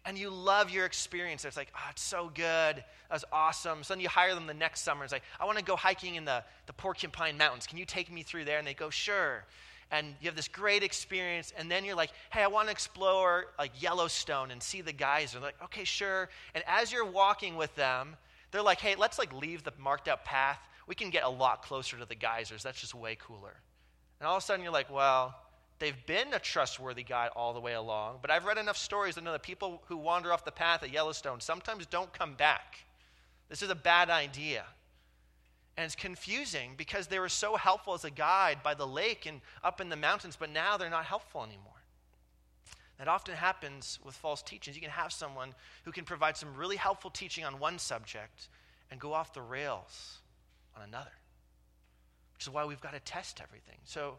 And 0.06 0.18
you 0.18 0.30
love 0.30 0.72
your 0.72 0.86
experience. 0.86 1.46
It's 1.46 1.58
like, 1.58 1.72
oh, 1.76 1.90
it's 1.92 2.02
so 2.02 2.32
good. 2.34 2.78
That 2.78 2.86
was 3.12 3.26
awesome. 3.32 3.84
So 3.84 3.94
then 3.94 4.02
you 4.02 4.10
hire 4.10 4.34
them 4.34 4.48
the 4.48 4.54
next 4.54 4.82
summer. 4.82 5.04
It's 5.04 5.14
like, 5.14 5.24
I 5.40 5.46
want 5.46 5.60
to 5.60 5.64
go 5.64 5.76
hiking 5.76 6.16
in 6.16 6.26
the, 6.26 6.44
the 6.66 6.74
Porcupine 6.74 7.38
Mountains. 7.38 7.68
Can 7.68 7.78
you 7.78 7.86
take 7.86 8.12
me 8.12 8.24
through 8.24 8.46
there? 8.46 8.58
And 8.58 8.66
they 8.66 8.74
go, 8.74 8.90
sure. 8.90 9.46
And 9.92 10.16
you 10.22 10.28
have 10.28 10.36
this 10.36 10.48
great 10.48 10.82
experience. 10.82 11.54
And 11.56 11.70
then 11.70 11.86
you're 11.86 11.96
like, 11.96 12.12
hey, 12.32 12.42
I 12.42 12.48
want 12.48 12.70
to 12.70 12.72
explore 12.72 13.48
like 13.60 13.80
Yellowstone 13.80 14.50
and 14.50 14.64
see 14.64 14.82
the 14.82 14.94
geyser. 14.94 15.38
They're 15.38 15.50
like, 15.50 15.64
okay, 15.66 15.84
sure. 15.84 16.30
And 16.56 16.64
as 16.66 16.92
you're 16.92 17.06
walking 17.06 17.56
with 17.56 17.76
them, 17.76 18.16
they're 18.52 18.64
like, 18.64 18.80
hey, 18.80 18.96
let's 18.96 19.20
like 19.20 19.34
leave 19.34 19.64
the 19.64 19.74
marked 19.78 20.08
out 20.08 20.26
path. 20.26 20.60
We 20.88 20.96
can 20.96 21.10
get 21.10 21.24
a 21.24 21.30
lot 21.30 21.64
closer 21.64 21.98
to 21.98 22.06
the 22.06 22.16
geysers. 22.16 22.64
That's 22.64 22.80
just 22.80 22.94
way 22.94 23.18
cooler. 23.20 23.56
And 24.20 24.28
all 24.28 24.38
of 24.38 24.44
a 24.44 24.46
sudden 24.46 24.64
you're 24.64 24.74
like, 24.74 24.92
well, 24.92 25.36
they've 25.80 26.06
been 26.06 26.34
a 26.34 26.40
trustworthy 26.40 27.04
guide 27.04 27.32
all 27.36 27.54
the 27.54 27.60
way 27.60 27.74
along, 27.74 28.20
but 28.22 28.30
I've 28.30 28.46
read 28.46 28.60
enough 28.60 28.78
stories 28.78 29.16
to 29.16 29.22
know 29.22 29.32
that 29.32 29.42
people 29.42 29.82
who 29.88 29.98
wander 29.98 30.32
off 30.32 30.46
the 30.46 30.52
path 30.52 30.84
at 30.84 30.92
Yellowstone 30.92 31.40
sometimes 31.40 31.86
don't 31.88 32.14
come 32.14 32.36
back. 32.36 32.78
This 33.50 33.62
is 33.62 33.70
a 33.70 33.76
bad 33.76 34.10
idea. 34.10 34.64
And 35.76 35.86
it's 35.86 35.96
confusing 35.96 36.76
because 36.78 37.08
they 37.08 37.18
were 37.18 37.30
so 37.30 37.56
helpful 37.56 37.96
as 37.96 38.06
a 38.06 38.12
guide 38.12 38.62
by 38.62 38.76
the 38.76 38.86
lake 38.86 39.26
and 39.26 39.42
up 39.64 39.82
in 39.82 39.90
the 39.90 39.96
mountains, 39.96 40.38
but 40.40 40.52
now 40.52 40.78
they're 40.78 40.90
not 40.90 41.06
helpful 41.06 41.44
anymore. 41.44 41.72
That 43.00 43.08
often 43.08 43.34
happens 43.34 43.98
with 44.06 44.14
false 44.14 44.44
teachings. 44.44 44.76
You 44.76 44.82
can 44.82 44.92
have 44.92 45.12
someone 45.12 45.56
who 45.86 45.92
can 45.92 46.06
provide 46.06 46.38
some 46.38 46.56
really 46.56 46.76
helpful 46.76 47.10
teaching 47.10 47.44
on 47.44 47.58
one 47.58 47.80
subject 47.80 48.50
and 48.92 49.00
go 49.00 49.14
off 49.14 49.34
the 49.34 49.42
rails 49.42 50.21
on 50.76 50.84
another 50.84 51.12
which 52.42 52.48
is 52.48 52.54
why 52.56 52.66
we've 52.66 52.82
got 52.82 52.94
to 52.94 53.00
test 53.02 53.40
everything. 53.40 53.78
So, 53.84 54.16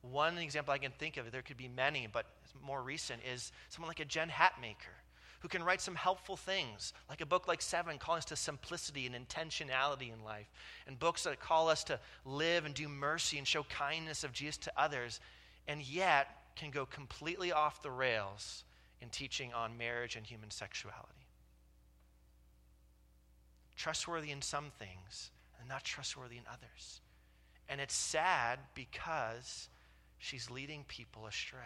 one 0.00 0.38
example 0.38 0.72
I 0.72 0.78
can 0.78 0.92
think 0.92 1.16
of, 1.16 1.32
there 1.32 1.42
could 1.42 1.56
be 1.56 1.66
many, 1.66 2.06
but 2.06 2.24
more 2.62 2.80
recent, 2.80 3.20
is 3.28 3.50
someone 3.68 3.88
like 3.88 3.98
a 3.98 4.04
Jen 4.04 4.28
Hatmaker 4.28 4.94
who 5.40 5.48
can 5.48 5.60
write 5.60 5.80
some 5.80 5.96
helpful 5.96 6.36
things, 6.36 6.92
like 7.08 7.20
a 7.20 7.26
book 7.26 7.48
like 7.48 7.60
Seven, 7.60 7.98
calling 7.98 8.18
us 8.18 8.26
to 8.26 8.36
simplicity 8.36 9.08
and 9.08 9.16
intentionality 9.16 10.12
in 10.12 10.22
life, 10.22 10.46
and 10.86 11.00
books 11.00 11.24
that 11.24 11.40
call 11.40 11.68
us 11.68 11.82
to 11.82 11.98
live 12.24 12.64
and 12.64 12.76
do 12.76 12.88
mercy 12.88 13.38
and 13.38 13.48
show 13.48 13.64
kindness 13.64 14.22
of 14.22 14.32
Jesus 14.32 14.58
to 14.58 14.72
others, 14.76 15.18
and 15.66 15.82
yet 15.82 16.28
can 16.54 16.70
go 16.70 16.86
completely 16.86 17.50
off 17.50 17.82
the 17.82 17.90
rails 17.90 18.62
in 19.00 19.08
teaching 19.08 19.52
on 19.52 19.76
marriage 19.76 20.14
and 20.14 20.24
human 20.24 20.52
sexuality. 20.52 21.26
Trustworthy 23.74 24.30
in 24.30 24.42
some 24.42 24.70
things, 24.78 25.32
and 25.64 25.68
not 25.70 25.82
trustworthy 25.82 26.36
in 26.36 26.42
others. 26.46 27.00
And 27.70 27.80
it's 27.80 27.94
sad 27.94 28.58
because 28.74 29.68
she's 30.18 30.50
leading 30.50 30.84
people 30.86 31.26
astray. 31.26 31.58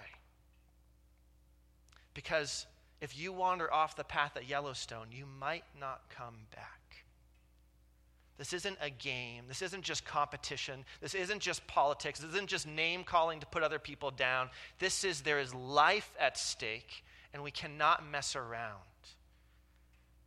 Because 2.14 2.67
if 3.00 3.19
you 3.19 3.33
wander 3.33 3.73
off 3.73 3.97
the 3.97 4.05
path 4.05 4.37
at 4.37 4.49
Yellowstone, 4.49 5.09
you 5.11 5.25
might 5.26 5.64
not 5.78 6.02
come 6.11 6.37
back. 6.55 7.05
This 8.39 8.52
isn't 8.52 8.78
a 8.80 8.89
game. 8.89 9.45
This 9.49 9.63
isn't 9.63 9.82
just 9.82 10.04
competition. 10.04 10.84
This 11.00 11.15
isn't 11.15 11.41
just 11.41 11.67
politics. 11.67 12.21
This 12.21 12.30
isn't 12.34 12.49
just 12.49 12.69
name 12.69 13.02
calling 13.02 13.41
to 13.41 13.47
put 13.47 13.65
other 13.65 13.80
people 13.80 14.13
down. 14.13 14.49
This 14.78 15.02
is 15.02 15.23
there 15.23 15.41
is 15.41 15.52
life 15.52 16.13
at 16.21 16.39
stake, 16.39 17.04
and 17.34 17.43
we 17.43 17.50
cannot 17.50 18.08
mess 18.08 18.37
around. 18.37 18.78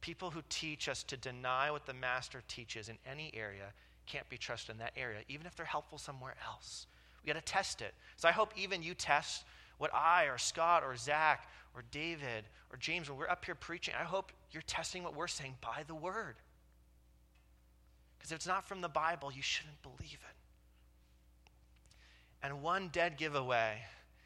People 0.02 0.32
who 0.32 0.42
teach 0.50 0.90
us 0.90 1.04
to 1.04 1.18
deny 1.18 1.72
what 1.72 1.86
the 1.86 1.94
Master 1.94 2.42
teaches 2.48 2.90
in 2.90 2.98
any 3.10 3.32
area 3.34 3.74
can't 4.08 4.28
be 4.30 4.38
trusted 4.38 4.74
in 4.74 4.80
that 4.80 4.94
area, 4.98 5.20
even 5.30 5.46
if 5.46 5.56
they're 5.56 5.66
helpful 5.66 5.98
somewhere 5.98 6.36
else. 6.46 6.88
We 7.24 7.32
got 7.32 7.40
to 7.40 7.52
test 7.54 7.82
it. 7.82 7.94
So 8.18 8.28
I 8.28 8.32
hope 8.32 8.52
even 8.58 8.82
you 8.82 8.94
test 8.96 9.46
what 9.78 9.94
I 9.94 10.26
or 10.26 10.38
Scott 10.38 10.84
or 10.84 10.96
Zach 10.96 11.48
or 11.76 11.84
David 11.92 12.46
or 12.72 12.78
James, 12.78 13.10
when 13.10 13.18
we're 13.18 13.30
up 13.30 13.46
here 13.46 13.56
preaching, 13.56 13.94
I 14.00 14.04
hope 14.04 14.32
you're 14.52 14.64
testing 14.64 15.04
what 15.04 15.16
we're 15.16 15.28
saying 15.28 15.56
by 15.62 15.84
the 15.88 15.96
word. 15.96 16.36
Because 18.18 18.32
if 18.32 18.38
it's 18.38 18.48
not 18.48 18.68
from 18.68 18.82
the 18.82 18.90
Bible, 18.90 19.32
you 19.32 19.42
shouldn't 19.42 19.82
believe 19.82 20.20
it. 20.30 20.36
And 22.44 22.62
one 22.62 22.90
dead 22.92 23.18
giveaway 23.18 23.78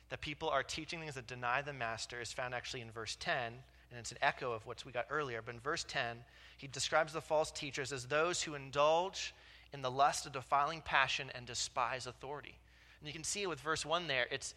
that 0.09 0.21
people 0.21 0.49
are 0.49 0.63
teaching 0.63 0.99
things 0.99 1.15
that 1.15 1.27
deny 1.27 1.61
the 1.61 1.73
master 1.73 2.21
is 2.21 2.31
found 2.31 2.53
actually 2.53 2.81
in 2.81 2.91
verse 2.91 3.17
10, 3.19 3.53
and 3.95 4.01
it's 4.01 4.11
an 4.11 4.17
echo 4.21 4.51
of 4.51 4.65
what 4.65 4.83
we 4.83 4.91
got 4.91 5.07
earlier. 5.09 5.41
But 5.41 5.55
in 5.55 5.61
verse 5.61 5.85
10, 5.87 6.17
he 6.57 6.67
describes 6.67 7.13
the 7.13 7.21
false 7.21 7.49
teachers 7.49 7.93
as 7.93 8.05
those 8.05 8.43
who 8.43 8.53
indulge 8.53 9.33
in 9.71 9.81
the 9.81 9.89
lust 9.89 10.25
of 10.25 10.33
defiling 10.33 10.81
passion 10.81 11.31
and 11.33 11.45
despise 11.45 12.05
authority. 12.05 12.55
And 12.99 13.07
you 13.07 13.13
can 13.13 13.23
see 13.23 13.47
with 13.47 13.61
verse 13.61 13.85
1 13.85 14.07
there, 14.07 14.27
it's 14.29 14.53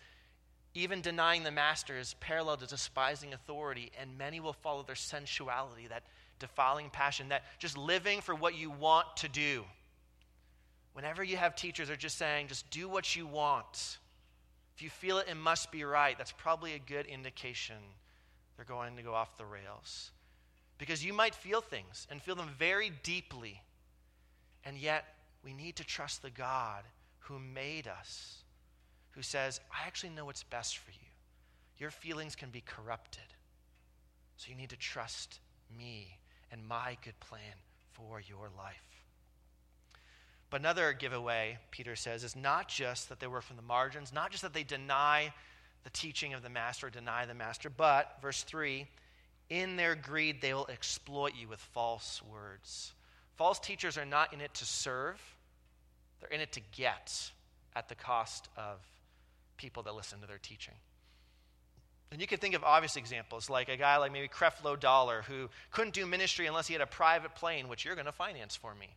even 0.74 1.00
denying 1.00 1.44
the 1.44 1.52
master 1.52 1.96
is 1.96 2.16
parallel 2.18 2.56
to 2.56 2.66
despising 2.66 3.32
authority, 3.32 3.92
and 4.00 4.18
many 4.18 4.40
will 4.40 4.52
follow 4.52 4.82
their 4.82 4.96
sensuality, 4.96 5.86
that 5.88 6.02
defiling 6.40 6.90
passion, 6.90 7.28
that 7.28 7.44
just 7.60 7.78
living 7.78 8.20
for 8.20 8.34
what 8.34 8.58
you 8.58 8.70
want 8.70 9.06
to 9.18 9.28
do. 9.28 9.64
Whenever 10.94 11.22
you 11.22 11.36
have 11.36 11.54
teachers 11.54 11.90
are 11.90 11.96
just 11.96 12.18
saying, 12.18 12.48
just 12.48 12.68
do 12.70 12.88
what 12.88 13.14
you 13.14 13.24
want. 13.24 13.98
If 14.74 14.82
you 14.82 14.90
feel 14.90 15.18
it, 15.18 15.28
it 15.28 15.36
must 15.36 15.70
be 15.70 15.84
right. 15.84 16.18
That's 16.18 16.32
probably 16.32 16.74
a 16.74 16.80
good 16.80 17.06
indication 17.06 17.76
they're 18.58 18.66
going 18.66 18.96
to 18.96 19.02
go 19.02 19.14
off 19.14 19.38
the 19.38 19.46
rails. 19.46 20.10
Because 20.76 21.02
you 21.02 21.14
might 21.14 21.34
feel 21.34 21.62
things 21.62 22.06
and 22.10 22.20
feel 22.20 22.34
them 22.34 22.50
very 22.58 22.92
deeply 23.02 23.62
and 24.64 24.76
yet, 24.76 25.04
we 25.42 25.54
need 25.54 25.76
to 25.76 25.84
trust 25.84 26.20
the 26.20 26.30
God 26.30 26.84
who 27.20 27.38
made 27.38 27.88
us, 27.88 28.42
who 29.12 29.22
says, 29.22 29.60
I 29.72 29.86
actually 29.86 30.10
know 30.10 30.26
what's 30.26 30.42
best 30.42 30.76
for 30.78 30.90
you. 30.90 31.06
Your 31.78 31.90
feelings 31.90 32.34
can 32.34 32.50
be 32.50 32.60
corrupted. 32.60 33.22
So 34.36 34.50
you 34.50 34.56
need 34.56 34.70
to 34.70 34.76
trust 34.76 35.40
me 35.76 36.18
and 36.50 36.66
my 36.66 36.98
good 37.02 37.18
plan 37.20 37.40
for 37.92 38.20
your 38.20 38.50
life. 38.56 39.04
But 40.50 40.60
another 40.60 40.92
giveaway, 40.92 41.58
Peter 41.70 41.94
says, 41.94 42.24
is 42.24 42.34
not 42.34 42.68
just 42.68 43.08
that 43.08 43.20
they 43.20 43.26
work 43.26 43.42
from 43.44 43.56
the 43.56 43.62
margins, 43.62 44.12
not 44.12 44.30
just 44.30 44.42
that 44.42 44.54
they 44.54 44.64
deny 44.64 45.32
the 45.84 45.90
teaching 45.90 46.34
of 46.34 46.42
the 46.42 46.50
master, 46.50 46.90
deny 46.90 47.26
the 47.26 47.34
master, 47.34 47.70
but, 47.70 48.18
verse 48.20 48.42
3, 48.42 48.86
in 49.50 49.76
their 49.76 49.94
greed 49.94 50.40
they 50.40 50.52
will 50.52 50.66
exploit 50.66 51.32
you 51.38 51.48
with 51.48 51.60
false 51.60 52.20
words. 52.30 52.92
False 53.36 53.58
teachers 53.58 53.96
are 53.96 54.04
not 54.04 54.32
in 54.32 54.40
it 54.40 54.52
to 54.54 54.64
serve, 54.64 55.20
they're 56.20 56.30
in 56.30 56.40
it 56.40 56.52
to 56.52 56.60
get 56.76 57.30
at 57.76 57.88
the 57.88 57.94
cost 57.94 58.48
of 58.56 58.80
people 59.56 59.82
that 59.84 59.94
listen 59.94 60.20
to 60.20 60.26
their 60.26 60.38
teaching. 60.38 60.74
And 62.10 62.20
you 62.20 62.26
can 62.26 62.38
think 62.38 62.54
of 62.54 62.64
obvious 62.64 62.96
examples, 62.96 63.50
like 63.50 63.68
a 63.68 63.76
guy 63.76 63.98
like 63.98 64.12
maybe 64.12 64.28
Creflo 64.28 64.80
Dollar, 64.80 65.22
who 65.28 65.50
couldn't 65.70 65.94
do 65.94 66.06
ministry 66.06 66.46
unless 66.46 66.66
he 66.66 66.72
had 66.72 66.80
a 66.80 66.86
private 66.86 67.34
plane, 67.34 67.68
which 67.68 67.84
you're 67.84 67.94
going 67.94 68.06
to 68.06 68.12
finance 68.12 68.56
for 68.56 68.74
me. 68.74 68.88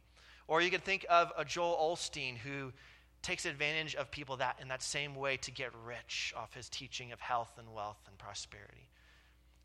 Or 0.48 0.62
you 0.62 0.72
could 0.72 0.84
think 0.84 1.06
of 1.10 1.32
a 1.38 1.44
Joel 1.44 1.94
Osteen, 1.94 2.38
who 2.38 2.72
takes 3.22 3.46
advantage 3.46 3.96
of 3.96 4.10
people 4.10 4.38
that 4.38 4.58
in 4.62 4.70
that 4.70 4.82
same 4.82 5.16
way 5.16 5.38
to 5.38 5.52
get 5.52 5.72
rich 5.86 6.34
off 6.36 6.54
his 6.54 6.70
teaching 6.70 7.12
of 7.12 7.20
health 7.20 7.52
and 7.58 7.74
wealth 7.74 8.00
and 8.08 8.18
prosperity. 8.18 8.90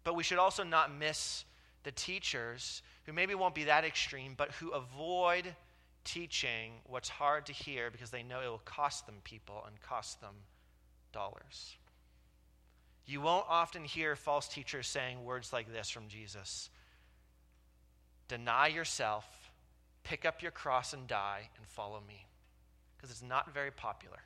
But 0.05 0.15
we 0.15 0.23
should 0.23 0.39
also 0.39 0.63
not 0.63 0.95
miss 0.95 1.45
the 1.83 1.93
teachers 1.93 2.83
who 3.05 3.13
maybe 3.13 3.35
won't 3.35 3.55
be 3.55 3.65
that 3.65 3.85
extreme, 3.85 4.35
but 4.37 4.53
who 4.53 4.71
avoid 4.71 5.55
teaching 6.05 6.73
what's 6.85 7.09
hard 7.09 7.47
to 7.47 7.53
hear 7.53 7.91
because 7.91 8.11
they 8.11 8.23
know 8.23 8.41
it 8.41 8.49
will 8.49 8.59
cost 8.59 9.07
them 9.07 9.17
people 9.25 9.65
and 9.67 9.81
cost 9.81 10.21
them 10.21 10.35
dollars. 11.13 11.77
You 13.07 13.21
won't 13.21 13.47
often 13.49 13.85
hear 13.85 14.17
false 14.17 14.49
teachers 14.49 14.87
saying 14.87 15.25
words 15.25 15.53
like 15.53 15.73
this 15.73 15.91
from 15.91 16.09
Jesus 16.09 16.71
Deny 18.29 18.67
yourself, 18.67 19.25
pick 20.03 20.25
up 20.25 20.43
your 20.43 20.51
cross 20.51 20.93
and 20.93 21.07
die, 21.07 21.49
and 21.57 21.67
follow 21.67 22.03
me. 22.07 22.26
Because 22.97 23.11
it's 23.11 23.23
not 23.23 23.53
very 23.53 23.71
popular. 23.71 24.19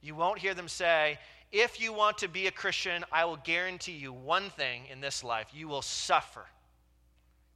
You 0.00 0.14
won't 0.14 0.38
hear 0.38 0.54
them 0.54 0.68
say, 0.68 1.18
If 1.50 1.80
you 1.80 1.92
want 1.92 2.18
to 2.18 2.28
be 2.28 2.46
a 2.46 2.52
Christian, 2.52 3.04
I 3.10 3.24
will 3.24 3.38
guarantee 3.38 3.92
you 3.92 4.12
one 4.12 4.50
thing 4.50 4.82
in 4.90 5.00
this 5.00 5.24
life 5.24 5.48
you 5.52 5.68
will 5.68 5.82
suffer. 5.82 6.46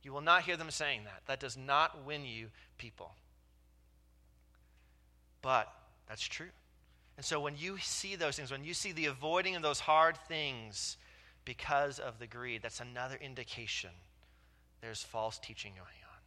You 0.03 0.12
will 0.12 0.21
not 0.21 0.43
hear 0.43 0.57
them 0.57 0.71
saying 0.71 1.05
that. 1.05 1.23
That 1.27 1.38
does 1.38 1.57
not 1.57 2.05
win 2.05 2.25
you 2.25 2.49
people. 2.79 3.12
But 5.43 5.73
that's 6.09 6.27
true. 6.27 6.51
And 7.17 7.25
so 7.25 7.41
when 7.41 7.55
you 7.57 7.79
see 7.79 8.17
those 8.17 8.37
things, 8.37 8.51
when 8.51 8.65
you 8.65 8.75
see 8.75 8.93
the 8.93 9.07
avoiding 9.07 9.55
of 9.55 9.62
those 9.62 9.81
hard 9.81 10.17
things 10.27 10.97
because 11.45 11.99
of 11.99 12.19
the 12.19 12.27
greed, 12.27 12.62
that's 12.62 12.81
another 12.81 13.17
indication 13.21 13.91
there's 14.83 15.03
false 15.03 15.38
teaching 15.38 15.73
going 15.73 15.87
on. 15.87 16.19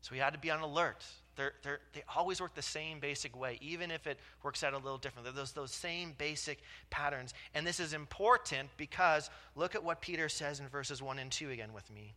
So 0.00 0.10
we 0.12 0.18
had 0.18 0.32
to 0.32 0.38
be 0.38 0.50
on 0.50 0.60
alert. 0.60 1.04
They're, 1.36 1.54
they're, 1.62 1.80
they 1.92 2.02
always 2.14 2.40
work 2.40 2.54
the 2.54 2.62
same 2.62 3.00
basic 3.00 3.38
way, 3.38 3.58
even 3.60 3.90
if 3.90 4.06
it 4.06 4.18
works 4.42 4.62
out 4.62 4.72
a 4.72 4.78
little 4.78 4.98
different. 4.98 5.24
They're 5.24 5.32
those, 5.32 5.52
those 5.52 5.72
same 5.72 6.14
basic 6.16 6.60
patterns. 6.90 7.34
And 7.54 7.66
this 7.66 7.80
is 7.80 7.92
important 7.92 8.68
because 8.76 9.30
look 9.56 9.74
at 9.74 9.82
what 9.82 10.00
Peter 10.00 10.28
says 10.28 10.60
in 10.60 10.68
verses 10.68 11.02
1 11.02 11.18
and 11.18 11.30
2 11.30 11.50
again 11.50 11.72
with 11.72 11.90
me. 11.90 12.14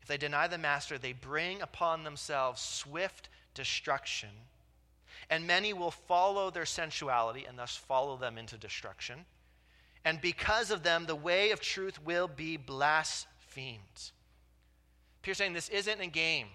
If 0.00 0.08
they 0.08 0.16
deny 0.16 0.48
the 0.48 0.58
master, 0.58 0.98
they 0.98 1.12
bring 1.12 1.62
upon 1.62 2.02
themselves 2.02 2.60
swift 2.60 3.28
destruction. 3.54 4.30
And 5.30 5.46
many 5.46 5.72
will 5.72 5.92
follow 5.92 6.50
their 6.50 6.66
sensuality 6.66 7.44
and 7.46 7.58
thus 7.58 7.76
follow 7.76 8.16
them 8.16 8.36
into 8.36 8.58
destruction. 8.58 9.24
And 10.04 10.20
because 10.20 10.70
of 10.72 10.82
them, 10.82 11.06
the 11.06 11.14
way 11.14 11.52
of 11.52 11.60
truth 11.60 12.02
will 12.04 12.26
be 12.26 12.56
blasphemed. 12.56 14.10
Peter's 15.22 15.38
saying 15.38 15.52
this 15.52 15.68
isn't 15.68 16.00
a 16.00 16.08
game. 16.08 16.48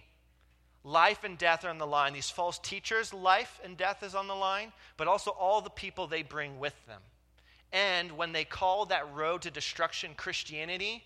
Life 0.88 1.26
and 1.26 1.38
death 1.38 1.66
are 1.66 1.70
on 1.70 1.80
the 1.80 1.86
line. 1.86 2.14
These 2.14 2.30
false 2.30 2.60
teachers' 2.60 3.14
life 3.14 3.60
and 3.62 3.76
death 3.76 4.04
is 4.04 4.16
on 4.16 4.30
the 4.30 4.36
line, 4.36 4.72
but 4.96 5.10
also 5.10 5.32
all 5.32 5.60
the 5.60 5.70
people 5.70 6.08
they 6.08 6.24
bring 6.24 6.60
with 6.60 6.74
them. 6.88 7.02
And 7.74 8.14
when 8.14 8.32
they 8.32 8.46
call 8.46 8.86
that 8.86 9.14
road 9.14 9.42
to 9.42 9.52
destruction 9.52 10.12
Christianity, 10.16 11.04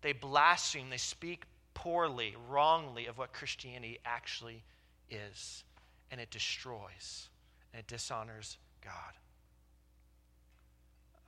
they 0.00 0.14
blaspheme, 0.14 0.88
they 0.88 0.96
speak 0.96 1.44
poorly, 1.74 2.34
wrongly 2.48 3.08
of 3.08 3.18
what 3.18 3.34
Christianity 3.34 3.98
actually 4.06 4.62
is. 5.10 5.64
And 6.10 6.18
it 6.18 6.30
destroys 6.30 7.28
and 7.74 7.80
it 7.80 7.86
dishonors 7.86 8.56
God. 8.82 8.92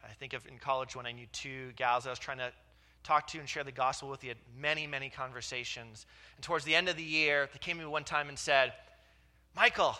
I 0.03 0.15
think 0.15 0.33
of 0.33 0.47
in 0.47 0.57
college 0.57 0.97
when 0.97 1.05
I 1.05 1.13
knew 1.13 1.27
two 1.31 1.73
gals 1.77 2.07
I 2.07 2.11
was 2.11 2.19
trying 2.19 2.39
to 2.39 2.53
talk 3.03 3.27
to 3.29 3.39
and 3.39 3.49
share 3.49 3.65
the 3.65 3.73
gospel 3.73 4.09
with. 4.09 4.23
You 4.23 4.31
had 4.31 4.39
many, 4.59 4.87
many 4.87 5.11
conversations. 5.11 6.07
And 6.37 6.45
towards 6.45 6.65
the 6.65 6.75
end 6.75 6.89
of 6.89 6.97
the 6.97 7.03
year, 7.03 7.49
they 7.53 7.59
came 7.59 7.79
to 7.79 7.83
me 7.85 7.89
one 7.89 8.05
time 8.05 8.29
and 8.29 8.39
said, 8.39 8.73
Michael, 9.55 9.97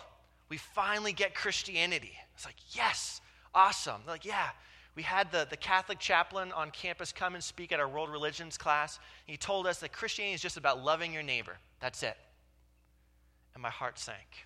we 0.49 0.57
finally 0.57 1.13
get 1.13 1.35
Christianity. 1.35 2.13
I 2.15 2.25
was 2.35 2.45
like, 2.45 2.55
yes, 2.71 3.21
awesome. 3.53 4.01
They're 4.05 4.15
like, 4.15 4.25
yeah. 4.25 4.49
We 4.95 5.01
had 5.01 5.31
the, 5.31 5.47
the 5.49 5.57
Catholic 5.57 5.97
chaplain 5.97 6.51
on 6.51 6.69
campus 6.69 7.11
come 7.11 7.33
and 7.33 7.43
speak 7.43 7.71
at 7.71 7.79
our 7.79 7.87
world 7.87 8.11
religions 8.11 8.57
class. 8.57 8.99
He 9.25 9.37
told 9.37 9.65
us 9.65 9.79
that 9.79 9.91
Christianity 9.91 10.35
is 10.35 10.41
just 10.41 10.57
about 10.57 10.83
loving 10.83 11.11
your 11.11 11.23
neighbor. 11.23 11.57
That's 11.79 12.03
it. 12.03 12.15
And 13.55 13.63
my 13.63 13.71
heart 13.71 13.97
sank 13.97 14.45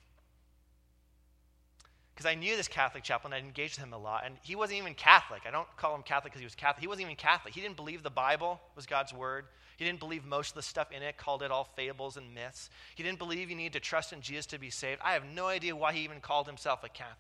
because 2.18 2.26
I 2.32 2.34
knew 2.34 2.58
this 2.58 2.68
Catholic 2.68 3.04
chaplain. 3.04 3.32
I'd 3.32 3.44
engaged 3.44 3.78
with 3.78 3.86
him 3.86 3.94
a 3.94 3.98
lot. 3.98 4.24
And 4.26 4.38
he 4.42 4.56
wasn't 4.56 4.80
even 4.80 4.96
Catholic. 4.96 5.44
I 5.48 5.52
don't 5.52 5.68
call 5.78 5.94
him 5.94 6.02
Catholic 6.02 6.34
because 6.34 6.40
he 6.40 6.48
was 6.48 6.56
Catholic. 6.56 6.82
He 6.82 6.88
wasn't 6.88 7.06
even 7.06 7.16
Catholic. 7.16 7.54
He 7.54 7.62
didn't 7.62 7.76
believe 7.76 8.02
the 8.02 8.10
Bible 8.10 8.60
was 8.76 8.88
God's 8.88 9.14
word. 9.14 9.46
He 9.78 9.86
didn't 9.86 10.00
believe 10.00 10.26
most 10.26 10.50
of 10.50 10.56
the 10.56 10.64
stuff 10.64 10.92
in 10.92 11.04
it, 11.04 11.16
called 11.18 11.44
it 11.44 11.52
all 11.52 11.66
fables 11.76 12.18
and 12.18 12.34
myths. 12.34 12.72
He 12.96 13.04
didn't 13.04 13.20
believe 13.20 13.52
you 13.52 13.56
need 13.56 13.74
to 13.74 13.80
trust 13.80 14.14
in 14.14 14.22
Jesus 14.22 14.48
to 14.48 14.58
be 14.58 14.72
saved. 14.72 15.00
I 15.06 15.14
have 15.14 15.26
no 15.26 15.46
idea 15.46 15.76
why 15.76 15.94
he 15.94 16.04
even 16.06 16.20
called 16.20 16.48
himself 16.48 16.84
a 16.84 16.90
Catholic. 16.90 17.18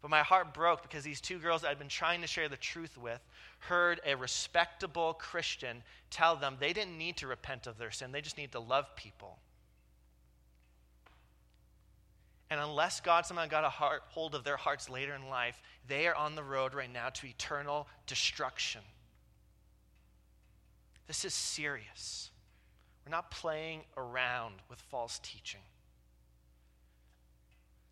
But 0.00 0.10
my 0.10 0.22
heart 0.22 0.54
broke 0.54 0.80
because 0.80 1.04
these 1.04 1.20
two 1.20 1.38
girls 1.38 1.62
I'd 1.62 1.78
been 1.78 1.88
trying 1.88 2.22
to 2.22 2.26
share 2.26 2.48
the 2.48 2.56
truth 2.56 2.96
with 2.96 3.20
heard 3.58 4.00
a 4.06 4.14
respectable 4.14 5.12
Christian 5.12 5.82
tell 6.08 6.36
them 6.36 6.56
they 6.58 6.72
didn't 6.72 6.96
need 6.96 7.18
to 7.18 7.26
repent 7.26 7.66
of 7.66 7.76
their 7.76 7.90
sin, 7.90 8.12
they 8.12 8.22
just 8.22 8.38
need 8.38 8.52
to 8.52 8.60
love 8.60 8.96
people. 8.96 9.38
And 12.52 12.60
unless 12.60 13.00
God 13.00 13.24
somehow 13.24 13.46
got 13.46 13.64
a 13.64 13.70
heart, 13.70 14.02
hold 14.10 14.34
of 14.34 14.44
their 14.44 14.58
hearts 14.58 14.90
later 14.90 15.14
in 15.14 15.30
life, 15.30 15.62
they 15.88 16.06
are 16.06 16.14
on 16.14 16.34
the 16.34 16.42
road 16.42 16.74
right 16.74 16.92
now 16.92 17.08
to 17.08 17.26
eternal 17.26 17.88
destruction. 18.06 18.82
This 21.06 21.24
is 21.24 21.32
serious. 21.32 22.30
We're 23.06 23.10
not 23.10 23.30
playing 23.30 23.84
around 23.96 24.56
with 24.68 24.78
false 24.78 25.18
teaching. 25.22 25.62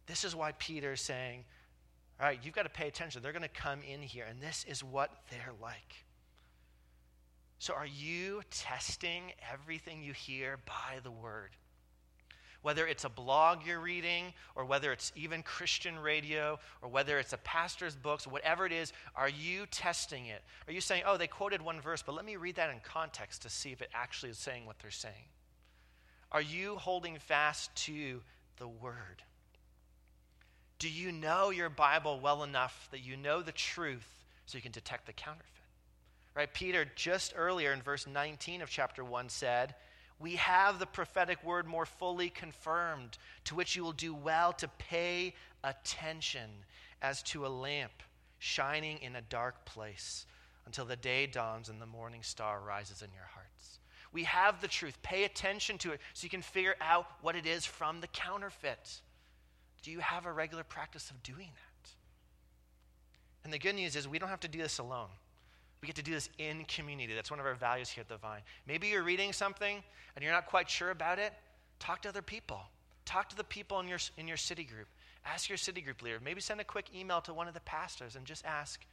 This 0.04 0.24
is 0.24 0.36
why 0.36 0.52
Peter 0.58 0.92
is 0.92 1.00
saying, 1.00 1.44
all 2.20 2.26
right, 2.26 2.38
you've 2.42 2.54
got 2.54 2.64
to 2.64 2.68
pay 2.68 2.86
attention. 2.86 3.22
They're 3.22 3.32
going 3.32 3.40
to 3.40 3.48
come 3.48 3.80
in 3.80 4.02
here, 4.02 4.26
and 4.28 4.42
this 4.42 4.66
is 4.68 4.84
what 4.84 5.10
they're 5.30 5.54
like. 5.58 6.04
So, 7.58 7.72
are 7.72 7.86
you 7.86 8.42
testing 8.50 9.32
everything 9.50 10.02
you 10.02 10.12
hear 10.12 10.58
by 10.66 11.00
the 11.02 11.10
word? 11.10 11.56
Whether 12.62 12.86
it's 12.86 13.04
a 13.04 13.08
blog 13.08 13.60
you're 13.66 13.80
reading, 13.80 14.32
or 14.54 14.64
whether 14.64 14.92
it's 14.92 15.12
even 15.16 15.42
Christian 15.42 15.98
radio, 15.98 16.58
or 16.82 16.88
whether 16.88 17.18
it's 17.18 17.32
a 17.32 17.38
pastor's 17.38 17.96
books, 17.96 18.26
whatever 18.26 18.66
it 18.66 18.72
is, 18.72 18.92
are 19.16 19.28
you 19.28 19.66
testing 19.70 20.26
it? 20.26 20.42
Are 20.68 20.72
you 20.72 20.80
saying, 20.80 21.02
oh, 21.06 21.16
they 21.16 21.26
quoted 21.26 21.62
one 21.62 21.80
verse, 21.80 22.02
but 22.02 22.14
let 22.14 22.24
me 22.24 22.36
read 22.36 22.56
that 22.56 22.70
in 22.70 22.80
context 22.82 23.42
to 23.42 23.50
see 23.50 23.72
if 23.72 23.80
it 23.80 23.90
actually 23.94 24.30
is 24.30 24.38
saying 24.38 24.66
what 24.66 24.78
they're 24.80 24.90
saying? 24.90 25.14
Are 26.32 26.42
you 26.42 26.76
holding 26.76 27.18
fast 27.18 27.74
to 27.86 28.20
the 28.58 28.68
word? 28.68 29.22
Do 30.78 30.88
you 30.88 31.12
know 31.12 31.50
your 31.50 31.68
Bible 31.68 32.20
well 32.20 32.42
enough 32.42 32.88
that 32.90 33.00
you 33.00 33.16
know 33.16 33.42
the 33.42 33.52
truth 33.52 34.08
so 34.46 34.56
you 34.56 34.62
can 34.62 34.72
detect 34.72 35.06
the 35.06 35.12
counterfeit? 35.12 35.46
Right? 36.34 36.52
Peter, 36.52 36.86
just 36.94 37.34
earlier 37.36 37.72
in 37.72 37.82
verse 37.82 38.06
19 38.06 38.62
of 38.62 38.70
chapter 38.70 39.04
1, 39.04 39.28
said, 39.28 39.74
we 40.20 40.36
have 40.36 40.78
the 40.78 40.86
prophetic 40.86 41.42
word 41.42 41.66
more 41.66 41.86
fully 41.86 42.28
confirmed, 42.28 43.16
to 43.44 43.54
which 43.54 43.74
you 43.74 43.82
will 43.82 43.92
do 43.92 44.14
well 44.14 44.52
to 44.52 44.68
pay 44.68 45.34
attention 45.64 46.50
as 47.00 47.22
to 47.22 47.46
a 47.46 47.48
lamp 47.48 47.92
shining 48.38 48.98
in 48.98 49.16
a 49.16 49.22
dark 49.22 49.64
place 49.64 50.26
until 50.66 50.84
the 50.84 50.96
day 50.96 51.26
dawns 51.26 51.70
and 51.70 51.80
the 51.80 51.86
morning 51.86 52.22
star 52.22 52.60
rises 52.60 53.00
in 53.00 53.08
your 53.14 53.28
hearts. 53.32 53.78
We 54.12 54.24
have 54.24 54.60
the 54.60 54.68
truth. 54.68 55.00
Pay 55.02 55.24
attention 55.24 55.78
to 55.78 55.92
it 55.92 56.00
so 56.12 56.24
you 56.24 56.30
can 56.30 56.42
figure 56.42 56.76
out 56.80 57.06
what 57.22 57.34
it 57.34 57.46
is 57.46 57.64
from 57.64 58.00
the 58.00 58.06
counterfeit. 58.08 59.00
Do 59.82 59.90
you 59.90 60.00
have 60.00 60.26
a 60.26 60.32
regular 60.32 60.64
practice 60.64 61.10
of 61.10 61.22
doing 61.22 61.48
that? 61.54 61.90
And 63.44 63.52
the 63.52 63.58
good 63.58 63.74
news 63.74 63.96
is 63.96 64.06
we 64.06 64.18
don't 64.18 64.28
have 64.28 64.40
to 64.40 64.48
do 64.48 64.58
this 64.58 64.78
alone. 64.78 65.08
We 65.80 65.86
get 65.86 65.96
to 65.96 66.02
do 66.02 66.12
this 66.12 66.28
in 66.38 66.64
community. 66.64 67.14
That's 67.14 67.30
one 67.30 67.40
of 67.40 67.46
our 67.46 67.54
values 67.54 67.88
here 67.88 68.02
at 68.02 68.08
the 68.08 68.18
Vine. 68.18 68.42
Maybe 68.66 68.88
you're 68.88 69.02
reading 69.02 69.32
something 69.32 69.82
and 70.14 70.22
you're 70.22 70.32
not 70.32 70.46
quite 70.46 70.68
sure 70.68 70.90
about 70.90 71.18
it. 71.18 71.32
Talk 71.78 72.02
to 72.02 72.10
other 72.10 72.22
people. 72.22 72.60
Talk 73.06 73.30
to 73.30 73.36
the 73.36 73.44
people 73.44 73.80
in 73.80 73.88
your, 73.88 73.98
in 74.18 74.28
your 74.28 74.36
city 74.36 74.64
group. 74.64 74.86
Ask 75.24 75.48
your 75.48 75.58
city 75.58 75.80
group 75.80 76.02
leader. 76.02 76.18
Maybe 76.22 76.40
send 76.40 76.60
a 76.60 76.64
quick 76.64 76.86
email 76.94 77.20
to 77.22 77.34
one 77.34 77.48
of 77.48 77.54
the 77.54 77.60
pastors 77.60 78.14
and 78.16 78.26
just 78.26 78.44
ask, 78.44 78.84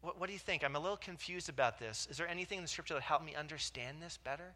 what, 0.00 0.18
what 0.18 0.28
do 0.28 0.32
you 0.32 0.38
think? 0.38 0.64
I'm 0.64 0.76
a 0.76 0.80
little 0.80 0.96
confused 0.96 1.48
about 1.48 1.78
this. 1.78 2.08
Is 2.10 2.16
there 2.16 2.28
anything 2.28 2.58
in 2.58 2.64
the 2.64 2.68
scripture 2.68 2.94
that 2.94 3.02
help 3.02 3.24
me 3.24 3.34
understand 3.34 3.98
this 4.00 4.18
better? 4.22 4.54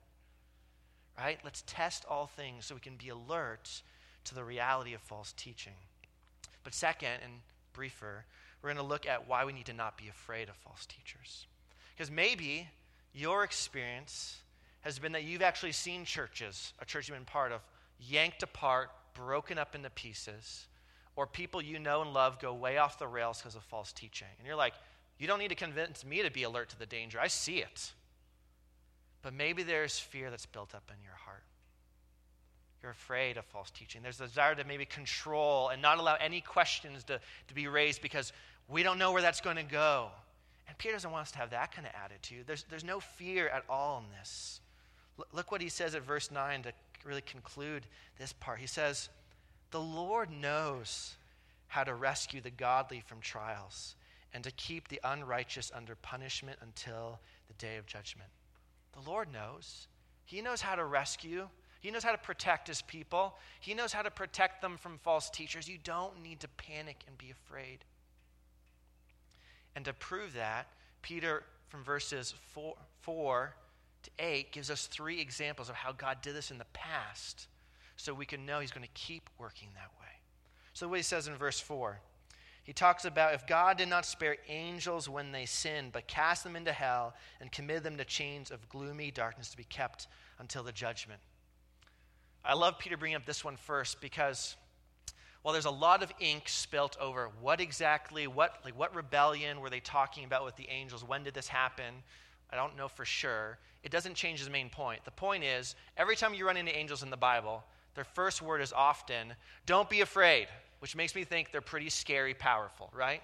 Right? 1.18 1.38
Let's 1.44 1.62
test 1.66 2.04
all 2.08 2.26
things 2.26 2.66
so 2.66 2.74
we 2.74 2.80
can 2.80 2.96
be 2.96 3.10
alert 3.10 3.82
to 4.24 4.34
the 4.34 4.42
reality 4.42 4.94
of 4.94 5.00
false 5.02 5.32
teaching. 5.36 5.74
But 6.62 6.74
second, 6.74 7.20
and 7.22 7.34
briefer, 7.74 8.24
we're 8.64 8.72
going 8.72 8.82
to 8.82 8.90
look 8.90 9.06
at 9.06 9.28
why 9.28 9.44
we 9.44 9.52
need 9.52 9.66
to 9.66 9.74
not 9.74 9.98
be 9.98 10.08
afraid 10.08 10.48
of 10.48 10.56
false 10.56 10.86
teachers. 10.86 11.46
Because 11.94 12.10
maybe 12.10 12.66
your 13.12 13.44
experience 13.44 14.38
has 14.80 14.98
been 14.98 15.12
that 15.12 15.24
you've 15.24 15.42
actually 15.42 15.72
seen 15.72 16.06
churches, 16.06 16.72
a 16.78 16.86
church 16.86 17.06
you've 17.06 17.16
been 17.18 17.26
part 17.26 17.52
of, 17.52 17.60
yanked 18.00 18.42
apart, 18.42 18.90
broken 19.12 19.58
up 19.58 19.74
into 19.74 19.90
pieces, 19.90 20.66
or 21.14 21.26
people 21.26 21.60
you 21.60 21.78
know 21.78 22.00
and 22.00 22.14
love 22.14 22.40
go 22.40 22.54
way 22.54 22.78
off 22.78 22.98
the 22.98 23.06
rails 23.06 23.38
because 23.38 23.54
of 23.54 23.62
false 23.64 23.92
teaching. 23.92 24.28
And 24.38 24.46
you're 24.46 24.56
like, 24.56 24.72
you 25.18 25.26
don't 25.26 25.38
need 25.38 25.48
to 25.48 25.54
convince 25.54 26.02
me 26.02 26.22
to 26.22 26.30
be 26.30 26.44
alert 26.44 26.70
to 26.70 26.78
the 26.78 26.86
danger. 26.86 27.20
I 27.20 27.28
see 27.28 27.58
it. 27.58 27.92
But 29.20 29.34
maybe 29.34 29.62
there's 29.62 29.98
fear 29.98 30.30
that's 30.30 30.46
built 30.46 30.74
up 30.74 30.90
in 30.90 31.02
your 31.04 31.12
heart. 31.12 31.44
You're 32.82 32.92
afraid 32.92 33.36
of 33.36 33.44
false 33.46 33.70
teaching. 33.70 34.02
There's 34.02 34.20
a 34.20 34.26
desire 34.26 34.54
to 34.54 34.64
maybe 34.64 34.84
control 34.84 35.68
and 35.68 35.80
not 35.80 35.98
allow 35.98 36.16
any 36.16 36.42
questions 36.42 37.04
to, 37.04 37.20
to 37.48 37.54
be 37.54 37.66
raised 37.66 38.02
because 38.02 38.32
we 38.68 38.82
don't 38.82 38.98
know 38.98 39.12
where 39.12 39.22
that's 39.22 39.40
going 39.40 39.56
to 39.56 39.62
go. 39.62 40.08
And 40.68 40.76
Peter 40.78 40.94
doesn't 40.94 41.10
want 41.10 41.22
us 41.22 41.32
to 41.32 41.38
have 41.38 41.50
that 41.50 41.74
kind 41.74 41.86
of 41.86 41.92
attitude. 42.02 42.46
There's, 42.46 42.64
there's 42.70 42.84
no 42.84 43.00
fear 43.00 43.48
at 43.48 43.64
all 43.68 43.98
in 43.98 44.18
this. 44.18 44.60
L- 45.18 45.26
look 45.32 45.52
what 45.52 45.60
he 45.60 45.68
says 45.68 45.94
at 45.94 46.02
verse 46.02 46.30
9 46.30 46.62
to 46.62 46.72
really 47.04 47.20
conclude 47.20 47.86
this 48.18 48.32
part. 48.32 48.60
He 48.60 48.66
says, 48.66 49.08
The 49.70 49.80
Lord 49.80 50.30
knows 50.30 51.14
how 51.68 51.84
to 51.84 51.94
rescue 51.94 52.40
the 52.40 52.50
godly 52.50 53.02
from 53.06 53.20
trials 53.20 53.96
and 54.32 54.42
to 54.44 54.50
keep 54.52 54.88
the 54.88 55.00
unrighteous 55.04 55.70
under 55.74 55.94
punishment 55.96 56.58
until 56.62 57.20
the 57.46 57.54
day 57.54 57.76
of 57.76 57.86
judgment. 57.86 58.30
The 58.92 59.08
Lord 59.08 59.32
knows. 59.32 59.86
He 60.24 60.40
knows 60.40 60.60
how 60.60 60.74
to 60.74 60.84
rescue. 60.84 61.48
He 61.80 61.90
knows 61.90 62.02
how 62.02 62.12
to 62.12 62.18
protect 62.18 62.66
his 62.66 62.80
people. 62.82 63.36
He 63.60 63.74
knows 63.74 63.92
how 63.92 64.02
to 64.02 64.10
protect 64.10 64.62
them 64.62 64.76
from 64.78 64.98
false 64.98 65.28
teachers. 65.28 65.68
You 65.68 65.78
don't 65.84 66.22
need 66.22 66.40
to 66.40 66.48
panic 66.48 67.04
and 67.06 67.18
be 67.18 67.30
afraid. 67.30 67.84
And 69.74 69.84
to 69.84 69.92
prove 69.92 70.34
that, 70.34 70.68
Peter, 71.02 71.42
from 71.68 71.82
verses 71.84 72.34
4, 72.52 72.74
4 73.02 73.54
to 74.04 74.10
8, 74.18 74.52
gives 74.52 74.70
us 74.70 74.86
three 74.86 75.20
examples 75.20 75.68
of 75.68 75.74
how 75.74 75.92
God 75.92 76.18
did 76.22 76.34
this 76.34 76.50
in 76.50 76.58
the 76.58 76.66
past 76.72 77.48
so 77.96 78.14
we 78.14 78.26
can 78.26 78.46
know 78.46 78.60
he's 78.60 78.72
going 78.72 78.86
to 78.86 78.92
keep 78.94 79.30
working 79.38 79.68
that 79.74 79.90
way. 80.00 80.06
So, 80.72 80.88
what 80.88 80.98
he 80.98 81.02
says 81.02 81.28
in 81.28 81.34
verse 81.34 81.60
4 81.60 82.00
he 82.64 82.72
talks 82.72 83.04
about 83.04 83.34
if 83.34 83.46
God 83.46 83.76
did 83.76 83.88
not 83.88 84.06
spare 84.06 84.38
angels 84.48 85.06
when 85.06 85.32
they 85.32 85.44
sinned, 85.44 85.92
but 85.92 86.08
cast 86.08 86.42
them 86.42 86.56
into 86.56 86.72
hell 86.72 87.14
and 87.40 87.52
committed 87.52 87.82
them 87.82 87.98
to 87.98 88.06
chains 88.06 88.50
of 88.50 88.66
gloomy 88.70 89.10
darkness 89.10 89.50
to 89.50 89.56
be 89.58 89.64
kept 89.64 90.08
until 90.38 90.62
the 90.62 90.72
judgment. 90.72 91.20
I 92.42 92.54
love 92.54 92.78
Peter 92.78 92.96
bringing 92.96 93.16
up 93.16 93.26
this 93.26 93.44
one 93.44 93.56
first 93.56 94.00
because 94.00 94.56
while 95.44 95.52
there's 95.52 95.66
a 95.66 95.70
lot 95.70 96.02
of 96.02 96.10
ink 96.20 96.48
spilt 96.48 96.96
over 96.98 97.28
what 97.42 97.60
exactly, 97.60 98.26
what, 98.26 98.60
like 98.64 98.78
what 98.78 98.94
rebellion 98.94 99.60
were 99.60 99.68
they 99.68 99.78
talking 99.78 100.24
about 100.24 100.42
with 100.42 100.56
the 100.56 100.66
angels? 100.70 101.04
When 101.06 101.22
did 101.22 101.34
this 101.34 101.48
happen? 101.48 101.94
I 102.50 102.56
don't 102.56 102.78
know 102.78 102.88
for 102.88 103.04
sure. 103.04 103.58
It 103.82 103.92
doesn't 103.92 104.14
change 104.14 104.38
his 104.38 104.48
main 104.48 104.70
point. 104.70 105.04
The 105.04 105.10
point 105.10 105.44
is, 105.44 105.76
every 105.98 106.16
time 106.16 106.32
you 106.32 106.46
run 106.46 106.56
into 106.56 106.74
angels 106.74 107.02
in 107.02 107.10
the 107.10 107.18
Bible, 107.18 107.62
their 107.94 108.04
first 108.04 108.40
word 108.40 108.62
is 108.62 108.72
often, 108.72 109.34
don't 109.66 109.90
be 109.90 110.00
afraid 110.00 110.48
which 110.84 110.94
makes 110.94 111.14
me 111.14 111.24
think 111.24 111.50
they're 111.50 111.62
pretty 111.62 111.88
scary 111.88 112.34
powerful, 112.34 112.90
right? 112.94 113.22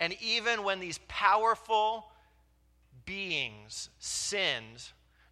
And 0.00 0.12
even 0.20 0.64
when 0.64 0.80
these 0.80 0.98
powerful 1.06 2.10
beings 3.04 3.90
sinned, 4.00 4.82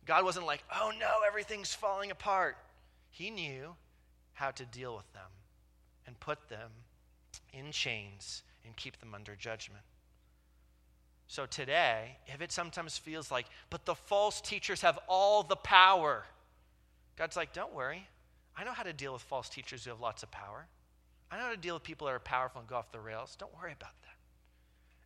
God 0.05 0.25
wasn't 0.25 0.47
like, 0.47 0.63
oh 0.73 0.93
no, 1.01 1.11
everything's 1.27 1.75
falling 1.75 2.13
apart. 2.13 2.57
He 3.11 3.31
knew 3.31 3.75
how 4.35 4.53
to 4.53 4.65
deal 4.65 4.95
with 4.95 5.13
them 5.15 5.27
and 6.13 6.21
put 6.21 6.51
them 6.51 6.71
in 7.55 7.73
chains 7.73 8.43
and 8.67 8.77
keep 8.77 9.01
them 9.01 9.15
under 9.15 9.35
judgment. 9.35 9.83
So 11.27 11.47
today, 11.47 12.19
if 12.27 12.43
it 12.43 12.53
sometimes 12.53 12.99
feels 12.99 13.31
like, 13.31 13.47
but 13.71 13.87
the 13.87 13.95
false 13.95 14.43
teachers 14.43 14.83
have 14.83 14.99
all 15.09 15.43
the 15.43 15.57
power, 15.57 16.25
God's 17.17 17.35
like, 17.35 17.55
don't 17.55 17.73
worry. 17.73 18.07
I 18.55 18.65
know 18.65 18.73
how 18.73 18.83
to 18.83 18.93
deal 18.93 19.15
with 19.15 19.23
false 19.23 19.49
teachers 19.49 19.85
who 19.85 19.91
have 19.91 20.01
lots 20.01 20.23
of 20.23 20.31
power. 20.31 20.67
I 21.31 21.39
know 21.39 21.45
how 21.45 21.51
to 21.53 21.57
deal 21.57 21.75
with 21.75 21.83
people 21.83 22.07
that 22.09 22.13
are 22.13 22.19
powerful 22.19 22.61
and 22.61 22.69
go 22.69 22.77
off 22.77 22.93
the 22.93 23.01
rails. 23.01 23.35
Don't 23.39 23.55
worry 23.59 23.73
about 23.73 23.95
that. 24.03 24.17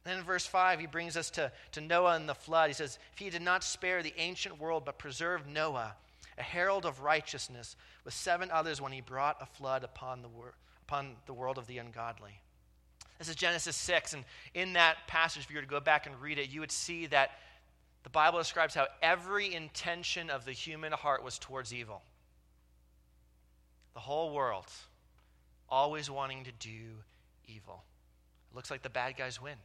And 0.05 0.13
then 0.13 0.19
in 0.19 0.25
verse 0.25 0.45
5, 0.45 0.81
he 0.81 0.87
brings 0.87 1.17
us 1.17 1.31
to, 1.31 1.53
to 1.71 1.81
Noah 1.81 2.17
and 2.17 2.29
the 2.29 2.35
flood. 2.35 2.71
He 2.71 2.75
says, 2.75 2.99
If 3.13 3.21
he 3.21 3.31
did 3.31 3.43
not 3.43 3.63
spare 3.63 4.03
the 4.03 4.15
ancient 4.19 4.59
world, 4.59 4.85
but 4.85 4.99
preserved 4.99 5.47
Noah, 5.49 5.95
a 6.37 6.43
herald 6.43 6.85
of 6.85 7.03
righteousness, 7.03 7.77
with 8.05 8.15
seven 8.15 8.51
others 8.51 8.81
when 8.81 8.91
he 8.91 9.01
brought 9.01 9.37
a 9.41 9.47
flood 9.47 9.85
upon 9.85 10.23
the, 10.23 10.29
wor- 10.29 10.55
upon 10.87 11.17
the 11.27 11.35
world 11.35 11.59
of 11.59 11.67
the 11.67 11.79
ungodly. 11.79 12.41
This 13.19 13.29
is 13.29 13.35
Genesis 13.35 13.75
6. 13.77 14.15
And 14.15 14.25
in 14.55 14.75
that 14.75 14.97
passage, 15.07 15.45
if 15.45 15.51
you 15.51 15.57
were 15.57 15.63
to 15.63 15.69
go 15.69 15.81
back 15.81 16.07
and 16.07 16.21
read 16.21 16.39
it, 16.39 16.51
you 16.51 16.61
would 16.61 16.71
see 16.71 17.07
that 17.07 17.33
the 18.05 18.11
Bible 18.11 18.39
describes 18.39 18.75
how 18.75 18.87
every 19.03 19.53
intention 19.53 20.31
of 20.31 20.45
the 20.45 20.53
human 20.53 20.93
heart 20.93 21.25
was 21.25 21.39
towards 21.39 21.75
evil. 21.75 22.03
The 23.95 24.01
whole 24.01 24.33
world 24.33 24.67
always 25.69 26.09
wanting 26.09 26.45
to 26.45 26.53
do 26.53 27.03
evil. 27.49 27.83
It 28.53 28.55
looks 28.55 28.71
like 28.71 28.83
the 28.83 28.91
bad 28.91 29.17
guys 29.17 29.43
win. 29.43 29.57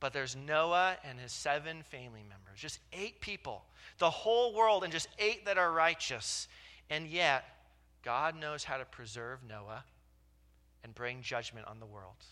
But 0.00 0.12
there's 0.12 0.34
Noah 0.34 0.96
and 1.04 1.20
his 1.20 1.32
seven 1.32 1.82
family 1.82 2.24
members, 2.28 2.58
just 2.58 2.80
eight 2.92 3.20
people, 3.20 3.64
the 3.98 4.10
whole 4.10 4.54
world, 4.54 4.84
and 4.84 4.92
just 4.92 5.08
eight 5.18 5.44
that 5.46 5.58
are 5.58 5.70
righteous. 5.70 6.48
And 6.88 7.06
yet, 7.06 7.44
God 8.02 8.36
knows 8.36 8.64
how 8.64 8.78
to 8.78 8.84
preserve 8.84 9.40
Noah 9.48 9.84
and 10.84 10.94
bring 10.94 11.22
judgment 11.22 11.66
on 11.66 11.80
the 11.80 11.86
world. 11.86 12.24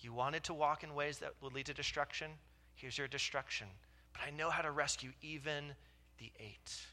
You 0.00 0.12
wanted 0.12 0.44
to 0.44 0.54
walk 0.54 0.84
in 0.84 0.94
ways 0.94 1.18
that 1.18 1.34
would 1.40 1.52
lead 1.52 1.66
to 1.66 1.74
destruction? 1.74 2.30
Here's 2.74 2.96
your 2.96 3.08
destruction. 3.08 3.66
But 4.12 4.22
I 4.26 4.30
know 4.30 4.50
how 4.50 4.62
to 4.62 4.70
rescue 4.70 5.10
even 5.22 5.74
the 6.18 6.30
eight. 6.38 6.86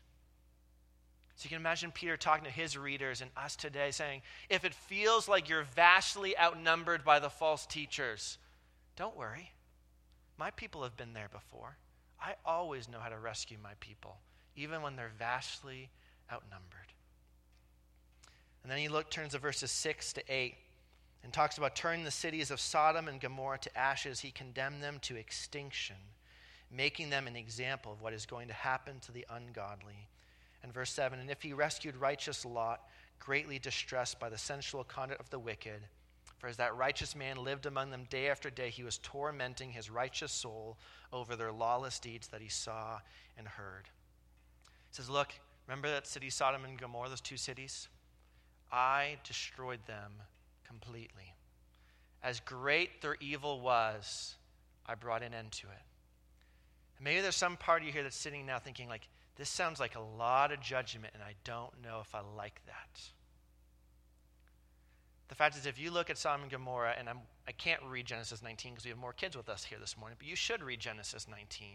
So 1.36 1.44
you 1.44 1.50
can 1.50 1.60
imagine 1.60 1.91
Peter 1.91 2.15
talking 2.15 2.46
to 2.46 2.50
his 2.50 2.78
readers 2.78 3.22
and 3.22 3.30
us 3.36 3.56
today 3.56 3.91
saying, 3.91 4.22
if 4.50 4.63
it 4.63 4.74
feels 4.74 5.28
like 5.28 5.50
you're 5.50 5.68
vastly 5.76 6.38
outnumbered 6.38 7.04
by 7.04 7.20
the 7.20 7.30
false 7.30 7.65
teachers, 7.65 8.38
don't 8.96 9.18
worry. 9.18 9.52
My 10.38 10.52
people 10.52 10.84
have 10.84 10.96
been 10.96 11.13
there 11.13 11.30
before. 11.32 11.78
I 12.22 12.36
always 12.46 12.89
know 12.89 13.00
how 13.00 13.10
to 13.10 13.20
rescue 13.20 13.58
my 13.62 13.74
people, 13.82 14.18
even 14.56 14.82
when 14.82 14.96
they're 14.96 15.12
vastly 15.20 15.89
outnumbered. 16.32 16.94
And 18.63 18.72
then 18.72 18.80
he 18.80 18.88
look, 18.88 19.12
turns 19.12 19.34
to 19.34 19.39
verses 19.39 19.70
6 19.72 20.13
to 20.13 20.24
8 20.28 20.56
and 21.26 21.34
talks 21.34 21.58
about 21.58 21.76
turning 21.76 22.06
the 22.06 22.12
cities 22.12 22.52
of 22.52 22.62
Sodom 22.62 23.10
and 23.10 23.20
Gomorrah 23.20 23.58
to 23.58 23.78
ashes. 23.78 24.22
He 24.22 24.32
condemned 24.32 24.82
them 24.82 25.00
to 25.02 25.18
extinction, 25.18 25.98
making 26.72 27.10
them 27.10 27.28
an 27.28 27.36
example 27.36 27.92
of 27.92 28.02
what 28.02 28.14
is 28.14 28.26
going 28.26 28.48
to 28.48 28.54
happen 28.54 29.00
to 29.02 29.12
the 29.12 29.26
ungodly 29.30 30.08
and 30.66 30.74
verse 30.74 30.90
7 30.90 31.20
And 31.20 31.30
if 31.30 31.44
he 31.44 31.54
rescued 31.54 31.96
righteous 31.96 32.44
Lot, 32.44 32.82
greatly 33.20 33.60
distressed 33.60 34.20
by 34.20 34.30
the 34.30 34.38
sensual 34.38 34.84
conduct 34.84 35.22
of 35.22 35.30
the 35.30 35.38
wicked, 35.38 35.80
for 36.40 36.48
as 36.48 36.58
that 36.58 36.76
righteous 36.76 37.16
man 37.16 37.38
lived 37.38 37.68
among 37.68 37.92
them 37.92 38.08
day 38.10 38.30
after 38.30 38.50
day, 38.50 38.72
he 38.72 38.84
was 38.84 38.98
tormenting 38.98 39.72
his 39.72 39.92
righteous 39.92 40.32
soul 40.32 40.78
over 41.14 41.36
their 41.36 41.52
lawless 41.52 42.00
deeds 42.00 42.28
that 42.30 42.42
he 42.42 42.50
saw 42.50 43.00
and 43.38 43.48
heard. 43.48 43.84
He 44.90 44.96
says, 44.96 45.08
Look, 45.08 45.34
remember 45.68 45.88
that 45.88 46.08
city, 46.08 46.32
Sodom 46.32 46.66
and 46.66 46.80
Gomorrah, 46.80 47.10
those 47.10 47.22
two 47.22 47.38
cities? 47.38 47.88
I 48.72 49.18
destroyed 49.24 49.80
them 49.86 50.14
completely. 50.67 51.34
As 52.23 52.39
great 52.39 53.01
their 53.01 53.15
evil 53.19 53.62
was, 53.62 54.36
I 54.86 54.95
brought 54.95 55.23
an 55.23 55.34
end 55.34 55.51
to 55.54 55.67
it. 55.67 55.84
And 56.97 57.04
maybe 57.04 57.21
there's 57.21 57.36
some 57.36 57.58
part 57.58 57.82
of 57.82 57.88
you 57.88 57.93
here 57.93 58.04
that's 58.04 58.15
sitting 58.15 58.45
now 58.45 58.60
thinking, 58.60 58.88
like, 58.88 59.08
this 59.36 59.49
sounds 59.49 59.80
like 59.80 59.95
a 59.95 60.01
lot 60.01 60.51
of 60.51 60.62
judgment, 60.62 61.13
and 61.13 61.21
I 61.21 61.34
don't 61.43 61.73
know 61.84 61.99
if 62.01 62.15
I 62.15 62.21
like 62.21 62.62
that. 62.67 63.01
The 65.28 65.36
fact 65.36 65.58
is, 65.58 65.65
if 65.65 65.80
you 65.80 65.91
look 65.91 66.10
at 66.10 66.17
Sodom 66.17 66.43
and 66.43 66.51
Gomorrah, 66.51 66.95
and 66.97 67.10
I'm, 67.10 67.19
I 67.47 67.51
can't 67.51 67.82
read 67.84 68.06
Genesis 68.06 68.41
19 68.41 68.73
because 68.73 68.86
we 68.86 68.91
have 68.91 68.97
more 68.97 69.13
kids 69.13 69.36
with 69.36 69.49
us 69.49 69.63
here 69.63 69.80
this 69.80 69.97
morning, 69.97 70.17
but 70.19 70.28
you 70.28 70.36
should 70.36 70.63
read 70.63 70.80
Genesis 70.80 71.28
19. 71.28 71.67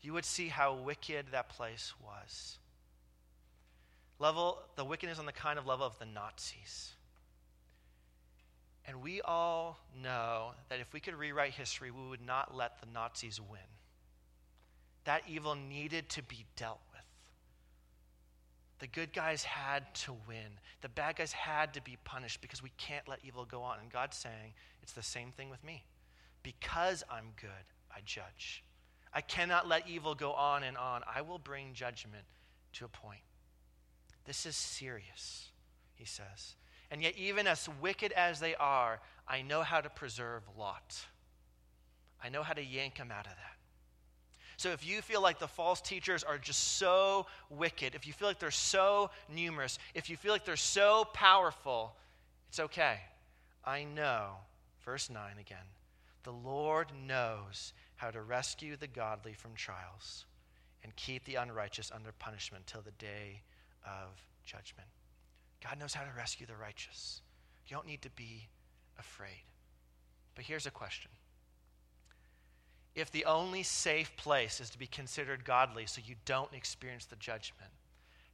You 0.00 0.12
would 0.14 0.24
see 0.24 0.48
how 0.48 0.74
wicked 0.74 1.26
that 1.32 1.48
place 1.48 1.92
was. 2.02 2.58
Level, 4.18 4.58
the 4.76 4.84
wickedness 4.84 5.18
on 5.18 5.26
the 5.26 5.32
kind 5.32 5.58
of 5.58 5.66
level 5.66 5.86
of 5.86 5.98
the 5.98 6.06
Nazis. 6.06 6.92
And 8.86 9.02
we 9.02 9.20
all 9.20 9.78
know 10.02 10.52
that 10.68 10.80
if 10.80 10.92
we 10.92 11.00
could 11.00 11.14
rewrite 11.14 11.52
history, 11.52 11.90
we 11.90 12.08
would 12.08 12.24
not 12.24 12.54
let 12.54 12.80
the 12.80 12.86
Nazis 12.92 13.40
win. 13.40 13.60
That 15.04 15.22
evil 15.28 15.54
needed 15.54 16.08
to 16.10 16.22
be 16.22 16.44
dealt 16.56 16.80
with. 16.92 17.00
the 18.82 18.88
good 18.88 19.12
guys 19.12 19.44
had 19.44 19.94
to 19.94 20.12
win. 20.26 20.58
The 20.80 20.88
bad 20.88 21.14
guys 21.14 21.32
had 21.32 21.72
to 21.74 21.80
be 21.80 21.96
punished 22.02 22.40
because 22.40 22.64
we 22.64 22.72
can't 22.78 23.06
let 23.06 23.20
evil 23.24 23.44
go 23.44 23.62
on. 23.62 23.78
And 23.80 23.88
God's 23.88 24.16
saying, 24.16 24.54
it's 24.82 24.90
the 24.92 25.04
same 25.04 25.30
thing 25.30 25.50
with 25.50 25.62
me. 25.62 25.84
Because 26.42 27.04
I'm 27.08 27.26
good, 27.40 27.50
I 27.94 28.00
judge. 28.04 28.64
I 29.14 29.20
cannot 29.20 29.68
let 29.68 29.88
evil 29.88 30.16
go 30.16 30.32
on 30.32 30.64
and 30.64 30.76
on. 30.76 31.02
I 31.06 31.22
will 31.22 31.38
bring 31.38 31.74
judgment 31.74 32.24
to 32.72 32.84
a 32.84 32.88
point. 32.88 33.20
This 34.24 34.46
is 34.46 34.56
serious, 34.56 35.50
he 35.94 36.04
says. 36.04 36.56
And 36.92 37.02
yet, 37.02 37.16
even 37.16 37.46
as 37.46 37.70
wicked 37.80 38.12
as 38.12 38.38
they 38.38 38.54
are, 38.54 39.00
I 39.26 39.40
know 39.40 39.62
how 39.62 39.80
to 39.80 39.88
preserve 39.88 40.42
Lot. 40.58 41.06
I 42.22 42.28
know 42.28 42.42
how 42.42 42.52
to 42.52 42.62
yank 42.62 42.98
him 42.98 43.10
out 43.10 43.24
of 43.26 43.32
that. 43.32 43.56
So 44.58 44.72
if 44.72 44.86
you 44.86 45.00
feel 45.00 45.22
like 45.22 45.38
the 45.38 45.48
false 45.48 45.80
teachers 45.80 46.22
are 46.22 46.36
just 46.36 46.76
so 46.76 47.26
wicked, 47.48 47.94
if 47.94 48.06
you 48.06 48.12
feel 48.12 48.28
like 48.28 48.38
they're 48.38 48.50
so 48.50 49.10
numerous, 49.34 49.78
if 49.94 50.10
you 50.10 50.18
feel 50.18 50.32
like 50.32 50.44
they're 50.44 50.54
so 50.54 51.06
powerful, 51.14 51.96
it's 52.50 52.60
okay. 52.60 52.98
I 53.64 53.84
know, 53.84 54.34
verse 54.84 55.08
9 55.08 55.18
again, 55.40 55.64
the 56.24 56.32
Lord 56.32 56.88
knows 57.06 57.72
how 57.96 58.10
to 58.10 58.20
rescue 58.20 58.76
the 58.76 58.86
godly 58.86 59.32
from 59.32 59.54
trials 59.54 60.26
and 60.84 60.94
keep 60.94 61.24
the 61.24 61.36
unrighteous 61.36 61.90
under 61.90 62.12
punishment 62.12 62.66
till 62.66 62.82
the 62.82 62.90
day 62.92 63.40
of 63.86 64.10
judgment. 64.44 64.88
God 65.62 65.78
knows 65.78 65.94
how 65.94 66.04
to 66.04 66.10
rescue 66.16 66.46
the 66.46 66.56
righteous. 66.56 67.20
You 67.66 67.76
don't 67.76 67.86
need 67.86 68.02
to 68.02 68.10
be 68.10 68.48
afraid. 68.98 69.44
But 70.34 70.44
here's 70.44 70.66
a 70.66 70.70
question 70.70 71.10
if 72.94 73.10
the 73.10 73.24
only 73.24 73.62
safe 73.62 74.14
place 74.16 74.60
is 74.60 74.68
to 74.70 74.78
be 74.78 74.86
considered 74.86 75.46
godly 75.46 75.86
so 75.86 76.02
you 76.04 76.14
don't 76.26 76.52
experience 76.52 77.06
the 77.06 77.16
judgment, 77.16 77.70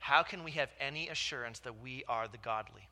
how 0.01 0.23
can 0.23 0.43
we 0.43 0.51
have 0.53 0.71
any 0.81 1.09
assurance 1.09 1.61
that 1.61 1.81
we 1.81 2.03
are 2.09 2.27
the 2.27 2.39
godly? 2.39 2.89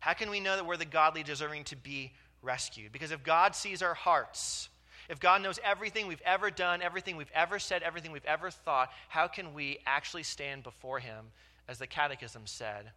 How 0.00 0.14
can 0.14 0.30
we 0.30 0.40
know 0.40 0.56
that 0.56 0.66
we're 0.66 0.76
the 0.76 0.84
godly 0.84 1.22
deserving 1.22 1.64
to 1.64 1.76
be 1.76 2.12
rescued? 2.42 2.90
Because 2.90 3.12
if 3.12 3.22
God 3.22 3.54
sees 3.54 3.82
our 3.82 3.94
hearts, 3.94 4.68
if 5.08 5.20
God 5.20 5.42
knows 5.42 5.60
everything 5.62 6.06
we've 6.06 6.22
ever 6.24 6.50
done, 6.50 6.82
everything 6.82 7.16
we've 7.16 7.30
ever 7.34 7.58
said, 7.58 7.82
everything 7.82 8.10
we've 8.10 8.24
ever 8.24 8.50
thought, 8.50 8.90
how 9.08 9.28
can 9.28 9.54
we 9.54 9.78
actually 9.86 10.22
stand 10.22 10.62
before 10.62 10.98
Him, 10.98 11.26
as 11.70 11.78
the 11.78 11.86
Catechism 11.86 12.42
said, 12.46 12.90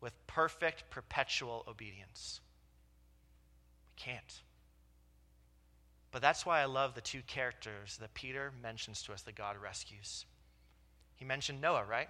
with 0.00 0.14
perfect, 0.26 0.88
perpetual 0.88 1.66
obedience? 1.68 2.40
We 3.86 4.02
can't. 4.02 4.40
But 6.10 6.22
that's 6.22 6.46
why 6.46 6.62
I 6.62 6.64
love 6.64 6.94
the 6.94 7.02
two 7.02 7.20
characters 7.26 7.98
that 8.00 8.14
Peter 8.14 8.52
mentions 8.62 9.02
to 9.02 9.12
us 9.12 9.20
that 9.22 9.34
God 9.34 9.56
rescues. 9.62 10.24
He 11.16 11.26
mentioned 11.26 11.60
Noah, 11.60 11.84
right? 11.84 12.08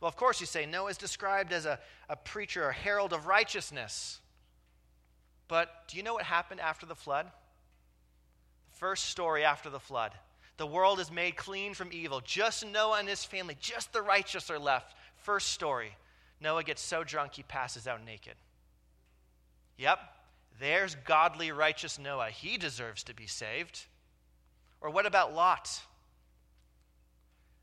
Well, 0.00 0.08
of 0.08 0.14
course, 0.14 0.40
you 0.40 0.46
say 0.46 0.64
Noah 0.64 0.90
is 0.90 0.96
described 0.96 1.52
as 1.52 1.66
a, 1.66 1.80
a 2.08 2.14
preacher, 2.14 2.68
a 2.68 2.72
herald 2.72 3.12
of 3.12 3.26
righteousness. 3.26 4.20
But 5.48 5.88
do 5.88 5.96
you 5.96 6.04
know 6.04 6.14
what 6.14 6.22
happened 6.22 6.60
after 6.60 6.86
the 6.86 6.94
flood? 6.94 7.26
The 8.70 8.78
First 8.78 9.06
story 9.06 9.42
after 9.42 9.68
the 9.68 9.80
flood. 9.80 10.12
The 10.58 10.66
world 10.66 11.00
is 11.00 11.10
made 11.10 11.36
clean 11.36 11.74
from 11.74 11.90
evil. 11.92 12.20
Just 12.24 12.64
Noah 12.66 12.98
and 13.00 13.08
his 13.08 13.24
family, 13.24 13.56
just 13.60 13.92
the 13.92 14.02
righteous 14.02 14.50
are 14.50 14.58
left. 14.58 14.94
First 15.22 15.48
story. 15.48 15.96
Noah 16.40 16.62
gets 16.62 16.82
so 16.82 17.04
drunk 17.04 17.34
he 17.34 17.42
passes 17.42 17.86
out 17.86 18.04
naked. 18.04 18.34
Yep, 19.76 19.98
there's 20.60 20.94
godly, 20.94 21.52
righteous 21.52 21.98
Noah. 21.98 22.30
He 22.30 22.56
deserves 22.56 23.02
to 23.04 23.14
be 23.14 23.26
saved. 23.26 23.86
Or 24.80 24.90
what 24.90 25.06
about 25.06 25.34
Lot? 25.34 25.82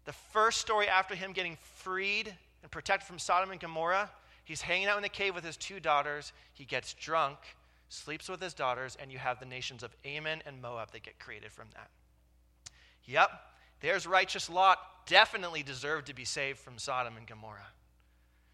The 0.05 0.13
first 0.13 0.61
story 0.61 0.87
after 0.87 1.15
him 1.15 1.33
getting 1.33 1.57
freed 1.75 2.33
and 2.61 2.71
protected 2.71 3.07
from 3.07 3.19
Sodom 3.19 3.51
and 3.51 3.59
Gomorrah, 3.59 4.09
he's 4.43 4.61
hanging 4.61 4.87
out 4.87 4.97
in 4.97 5.03
the 5.03 5.09
cave 5.09 5.35
with 5.35 5.43
his 5.43 5.57
two 5.57 5.79
daughters. 5.79 6.31
He 6.53 6.63
gets 6.63 6.93
drunk, 6.93 7.37
sleeps 7.89 8.29
with 8.29 8.41
his 8.41 8.53
daughters, 8.53 8.97
and 9.01 9.11
you 9.11 9.17
have 9.17 9.39
the 9.39 9.45
nations 9.45 9.83
of 9.83 9.95
Ammon 10.05 10.41
and 10.45 10.61
Moab 10.61 10.91
that 10.91 11.03
get 11.03 11.19
created 11.19 11.51
from 11.51 11.67
that. 11.73 11.89
Yep, 13.05 13.31
there's 13.85 14.07
righteous 14.07 14.49
Lot. 14.49 14.77
Definitely 15.05 15.63
deserved 15.63 16.07
to 16.07 16.15
be 16.15 16.25
saved 16.25 16.59
from 16.59 16.77
Sodom 16.77 17.17
and 17.17 17.27
Gomorrah. 17.27 17.67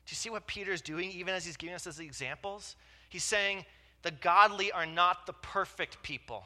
Do 0.06 0.12
you 0.12 0.16
see 0.16 0.30
what 0.30 0.48
Peter's 0.48 0.82
doing, 0.82 1.12
even 1.12 1.34
as 1.34 1.46
he's 1.46 1.58
giving 1.58 1.76
us 1.76 1.86
those 1.86 2.00
examples? 2.00 2.76
He's 3.10 3.24
saying 3.24 3.66
the 4.02 4.12
godly 4.12 4.72
are 4.72 4.86
not 4.86 5.26
the 5.26 5.34
perfect 5.34 6.04
people. 6.04 6.44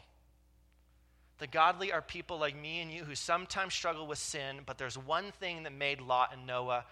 The 1.40 1.48
godly 1.48 1.92
are 1.92 2.02
people 2.02 2.38
like 2.38 2.56
me 2.56 2.80
and 2.80 2.92
you 2.92 3.04
who 3.04 3.16
sometimes 3.16 3.74
struggle 3.74 4.08
with 4.08 4.20
sin, 4.20 4.60
but 4.66 4.78
there's 4.78 4.98
one 4.98 5.32
thing 5.32 5.64
that 5.64 5.74
made 5.74 6.00
Lot 6.00 6.30
and 6.34 6.46
Noah 6.46 6.86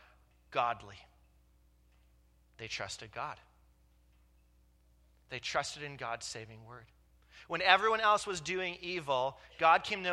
godly 0.51 0.97
they 2.58 2.67
trusted 2.67 3.12
God. 3.12 3.38
They 5.29 5.39
trusted 5.39 5.84
in 5.84 5.97
God's 5.97 6.25
saving 6.25 6.65
word. 6.65 6.86
When 7.53 7.61
everyone 7.61 8.01
else 8.01 8.25
was 8.25 8.41
doing 8.41 8.77
evil, 8.81 9.37
God 9.59 9.83
came, 9.83 10.03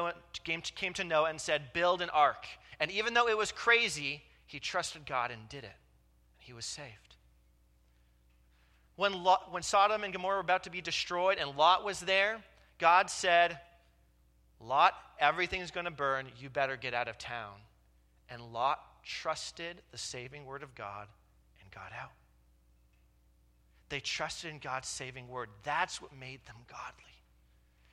came, 0.44 0.60
came 0.60 0.92
to 0.92 1.04
Noah 1.04 1.30
and 1.30 1.40
said, 1.40 1.72
Build 1.72 2.02
an 2.02 2.10
ark. 2.10 2.44
And 2.78 2.90
even 2.90 3.14
though 3.14 3.28
it 3.28 3.38
was 3.38 3.50
crazy, 3.50 4.20
he 4.44 4.60
trusted 4.60 5.06
God 5.06 5.30
and 5.30 5.48
did 5.48 5.64
it. 5.64 5.72
He 6.38 6.52
was 6.52 6.66
saved. 6.66 7.16
When, 8.96 9.24
Lot, 9.24 9.50
when 9.50 9.62
Sodom 9.62 10.04
and 10.04 10.12
Gomorrah 10.12 10.36
were 10.36 10.42
about 10.42 10.64
to 10.64 10.70
be 10.70 10.82
destroyed 10.82 11.38
and 11.38 11.56
Lot 11.56 11.82
was 11.82 12.00
there, 12.00 12.44
God 12.76 13.08
said, 13.08 13.58
Lot, 14.60 14.92
everything's 15.18 15.70
going 15.70 15.86
to 15.86 15.90
burn. 15.90 16.26
You 16.38 16.50
better 16.50 16.76
get 16.76 16.92
out 16.92 17.08
of 17.08 17.16
town. 17.16 17.54
And 18.28 18.52
Lot 18.52 18.80
trusted 19.02 19.80
the 19.92 19.96
saving 19.96 20.44
word 20.44 20.62
of 20.62 20.74
God 20.74 21.08
and 21.62 21.70
got 21.70 21.90
out. 21.98 22.12
They 23.88 24.00
trusted 24.00 24.50
in 24.50 24.58
God's 24.58 24.88
saving 24.88 25.26
word. 25.26 25.48
That's 25.62 26.02
what 26.02 26.14
made 26.14 26.44
them 26.44 26.56
godly. 26.68 27.09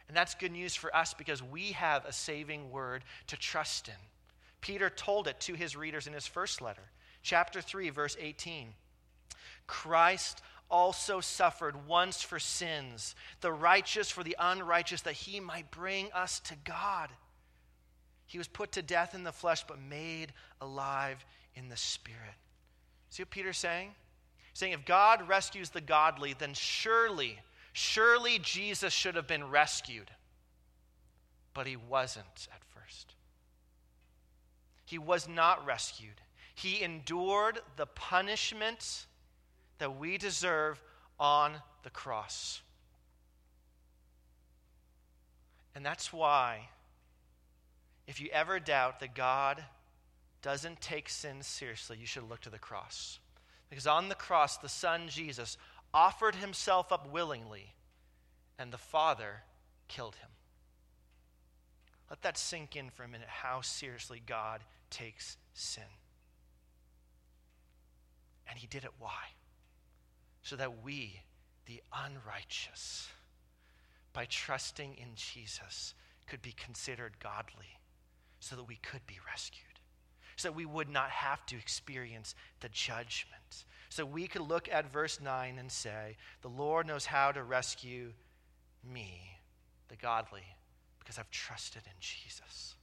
And 0.07 0.15
that's 0.15 0.35
good 0.35 0.51
news 0.51 0.75
for 0.75 0.95
us 0.95 1.13
because 1.13 1.43
we 1.43 1.73
have 1.73 2.05
a 2.05 2.13
saving 2.13 2.71
word 2.71 3.03
to 3.27 3.37
trust 3.37 3.87
in. 3.87 3.93
Peter 4.61 4.89
told 4.89 5.27
it 5.27 5.39
to 5.41 5.53
his 5.53 5.75
readers 5.75 6.07
in 6.07 6.13
his 6.13 6.27
first 6.27 6.61
letter, 6.61 6.83
chapter 7.21 7.61
3, 7.61 7.89
verse 7.89 8.15
18. 8.19 8.69
Christ 9.67 10.41
also 10.69 11.19
suffered 11.19 11.87
once 11.87 12.21
for 12.21 12.39
sins, 12.39 13.15
the 13.41 13.51
righteous 13.51 14.09
for 14.09 14.23
the 14.23 14.35
unrighteous, 14.39 15.01
that 15.01 15.13
he 15.13 15.39
might 15.39 15.71
bring 15.71 16.11
us 16.13 16.39
to 16.41 16.55
God. 16.63 17.09
He 18.25 18.37
was 18.37 18.47
put 18.47 18.73
to 18.73 18.81
death 18.81 19.15
in 19.15 19.23
the 19.23 19.31
flesh, 19.31 19.63
but 19.67 19.79
made 19.79 20.33
alive 20.59 21.25
in 21.55 21.69
the 21.69 21.77
spirit. 21.77 22.35
See 23.09 23.23
what 23.23 23.29
Peter's 23.29 23.57
saying? 23.57 23.91
He's 24.51 24.59
saying 24.59 24.73
if 24.73 24.85
God 24.85 25.27
rescues 25.27 25.69
the 25.69 25.81
godly, 25.81 26.33
then 26.37 26.53
surely 26.53 27.39
Surely 27.79 28.39
Jesus 28.39 28.91
should 28.91 29.13
have 29.13 29.27
been 29.27 29.51
rescued, 29.51 30.09
but 31.53 31.67
he 31.67 31.75
wasn't 31.75 32.47
at 32.51 32.63
first. 32.73 33.13
He 34.83 34.97
was 34.97 35.29
not 35.29 35.63
rescued. 35.63 36.19
He 36.55 36.81
endured 36.81 37.59
the 37.75 37.85
punishment 37.85 39.05
that 39.77 39.95
we 39.95 40.17
deserve 40.17 40.81
on 41.19 41.53
the 41.83 41.91
cross. 41.91 42.63
And 45.75 45.85
that's 45.85 46.11
why, 46.11 46.69
if 48.07 48.19
you 48.19 48.29
ever 48.33 48.59
doubt 48.59 49.01
that 49.01 49.13
God 49.13 49.63
doesn't 50.41 50.81
take 50.81 51.09
sin 51.09 51.43
seriously, 51.43 51.97
you 51.99 52.07
should 52.07 52.27
look 52.27 52.41
to 52.41 52.49
the 52.49 52.57
cross. 52.57 53.19
Because 53.69 53.85
on 53.85 54.09
the 54.09 54.15
cross, 54.15 54.57
the 54.57 54.67
Son 54.67 55.09
Jesus 55.09 55.57
offered 55.93 56.35
himself 56.35 56.91
up 56.91 57.11
willingly, 57.11 57.73
and 58.59 58.71
the 58.71 58.77
Father 58.77 59.43
killed 59.87 60.15
him. 60.15 60.29
Let 62.09 62.21
that 62.21 62.37
sink 62.37 62.75
in 62.75 62.89
for 62.89 63.03
a 63.03 63.07
minute 63.07 63.27
how 63.27 63.61
seriously 63.61 64.21
God 64.25 64.61
takes 64.89 65.37
sin. 65.53 65.83
And 68.49 68.57
he 68.57 68.67
did 68.67 68.85
it 68.85 68.91
why? 68.99 69.33
So 70.41 70.55
that 70.55 70.83
we, 70.83 71.21
the 71.65 71.81
unrighteous, 71.93 73.09
by 74.13 74.25
trusting 74.25 74.95
in 74.95 75.09
Jesus, 75.15 75.93
could 76.27 76.41
be 76.41 76.53
considered 76.53 77.19
godly, 77.19 77.79
so 78.39 78.55
that 78.55 78.67
we 78.67 78.77
could 78.77 79.05
be 79.05 79.19
rescued, 79.29 79.79
so 80.37 80.47
that 80.47 80.55
we 80.55 80.65
would 80.65 80.89
not 80.89 81.09
have 81.09 81.45
to 81.47 81.57
experience 81.57 82.35
the 82.61 82.69
judgment 82.69 83.65
so 83.89 84.05
we 84.05 84.27
could 84.27 84.41
look 84.41 84.69
at 84.71 84.91
verse 84.91 85.19
9 85.21 85.57
and 85.57 85.71
say, 85.71 86.17
The 86.41 86.49
Lord 86.49 86.87
knows 86.87 87.05
how 87.05 87.31
to 87.31 87.43
rescue 87.43 88.11
me, 88.83 89.37
the 89.89 89.95
godly, 89.95 90.45
because 90.99 91.17
I've 91.17 91.31
trusted 91.31 91.83
in 91.85 91.99
Jesus. 91.99 92.75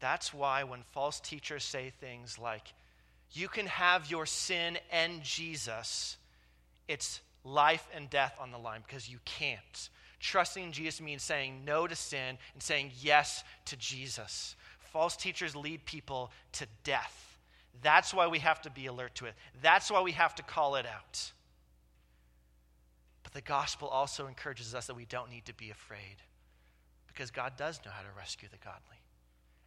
That's 0.00 0.34
why 0.34 0.64
when 0.64 0.82
false 0.90 1.20
teachers 1.20 1.62
say 1.62 1.92
things 2.00 2.38
like, 2.38 2.72
you 3.32 3.48
can 3.48 3.66
have 3.66 4.10
your 4.10 4.26
sin 4.26 4.78
and 4.90 5.22
Jesus, 5.22 6.16
it's 6.88 7.20
life 7.44 7.86
and 7.94 8.10
death 8.10 8.34
on 8.40 8.50
the 8.50 8.58
line 8.58 8.82
because 8.86 9.08
you 9.08 9.18
can't. 9.24 9.88
Trusting 10.20 10.64
in 10.64 10.72
Jesus 10.72 11.00
means 11.00 11.22
saying 11.22 11.64
no 11.64 11.86
to 11.86 11.96
sin 11.96 12.38
and 12.52 12.62
saying 12.62 12.90
yes 13.00 13.42
to 13.66 13.76
Jesus. 13.76 14.54
False 14.92 15.16
teachers 15.16 15.56
lead 15.56 15.84
people 15.84 16.30
to 16.52 16.66
death. 16.84 17.31
That's 17.80 18.12
why 18.12 18.26
we 18.26 18.38
have 18.40 18.60
to 18.62 18.70
be 18.70 18.86
alert 18.86 19.14
to 19.16 19.26
it. 19.26 19.34
That's 19.62 19.90
why 19.90 20.02
we 20.02 20.12
have 20.12 20.34
to 20.36 20.42
call 20.42 20.76
it 20.76 20.86
out. 20.86 21.32
But 23.22 23.32
the 23.32 23.40
gospel 23.40 23.88
also 23.88 24.26
encourages 24.26 24.74
us 24.74 24.86
that 24.86 24.96
we 24.96 25.06
don't 25.06 25.30
need 25.30 25.46
to 25.46 25.54
be 25.54 25.70
afraid 25.70 26.16
because 27.06 27.30
God 27.30 27.54
does 27.56 27.80
know 27.84 27.90
how 27.90 28.02
to 28.02 28.16
rescue 28.16 28.48
the 28.50 28.58
godly. 28.58 29.00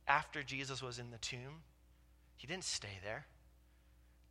After 0.08 0.44
Jesus 0.44 0.84
was 0.84 1.00
in 1.00 1.12
the 1.12 1.18
tomb, 1.18 1.64
he 2.38 2.48
didn't 2.48 2.64
stay 2.64 3.00
there. 3.04 3.26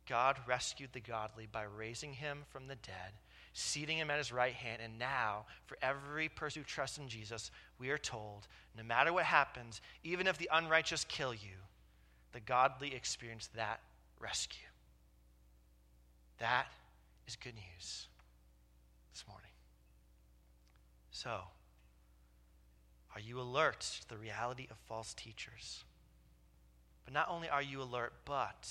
God 0.07 0.37
rescued 0.47 0.91
the 0.93 0.99
godly 0.99 1.47
by 1.51 1.63
raising 1.63 2.13
him 2.13 2.43
from 2.49 2.67
the 2.67 2.75
dead, 2.75 3.13
seating 3.53 3.97
him 3.97 4.11
at 4.11 4.19
his 4.19 4.31
right 4.31 4.53
hand. 4.53 4.81
And 4.83 4.99
now, 4.99 5.45
for 5.65 5.77
every 5.81 6.29
person 6.29 6.61
who 6.61 6.67
trusts 6.67 6.97
in 6.97 7.07
Jesus, 7.07 7.51
we 7.79 7.89
are 7.89 7.97
told 7.97 8.47
no 8.77 8.83
matter 8.83 9.11
what 9.11 9.25
happens, 9.25 9.81
even 10.03 10.27
if 10.27 10.37
the 10.37 10.49
unrighteous 10.53 11.05
kill 11.05 11.33
you, 11.33 11.57
the 12.35 12.41
godly 12.41 12.93
experience 12.93 13.49
that 13.55 13.79
rescue. 14.19 14.67
That 16.39 16.67
is 17.25 17.37
good 17.37 17.55
news 17.55 18.07
this 19.13 19.23
morning. 19.25 19.51
So, 21.11 21.39
are 23.15 23.21
you 23.21 23.39
alert 23.39 23.79
to 24.01 24.09
the 24.09 24.17
reality 24.17 24.67
of 24.69 24.75
false 24.79 25.13
teachers? 25.13 25.85
But 27.05 27.13
not 27.13 27.29
only 27.31 27.47
are 27.47 27.61
you 27.61 27.81
alert, 27.81 28.11
but 28.25 28.69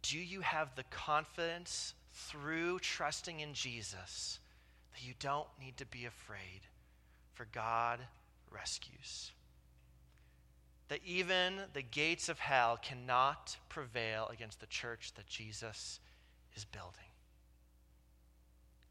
do 0.00 0.18
you 0.18 0.40
have 0.40 0.74
the 0.76 0.84
confidence 0.84 1.92
through 2.14 2.78
trusting 2.78 3.40
in 3.40 3.52
Jesus 3.52 4.38
that 4.94 5.06
you 5.06 5.12
don't 5.20 5.48
need 5.62 5.76
to 5.76 5.84
be 5.84 6.06
afraid, 6.06 6.62
for 7.34 7.46
God 7.52 8.00
rescues? 8.50 9.32
That 10.90 11.00
even 11.06 11.54
the 11.72 11.82
gates 11.82 12.28
of 12.28 12.40
hell 12.40 12.76
cannot 12.82 13.56
prevail 13.68 14.28
against 14.32 14.58
the 14.58 14.66
church 14.66 15.12
that 15.14 15.26
Jesus 15.26 16.00
is 16.56 16.64
building. 16.64 17.12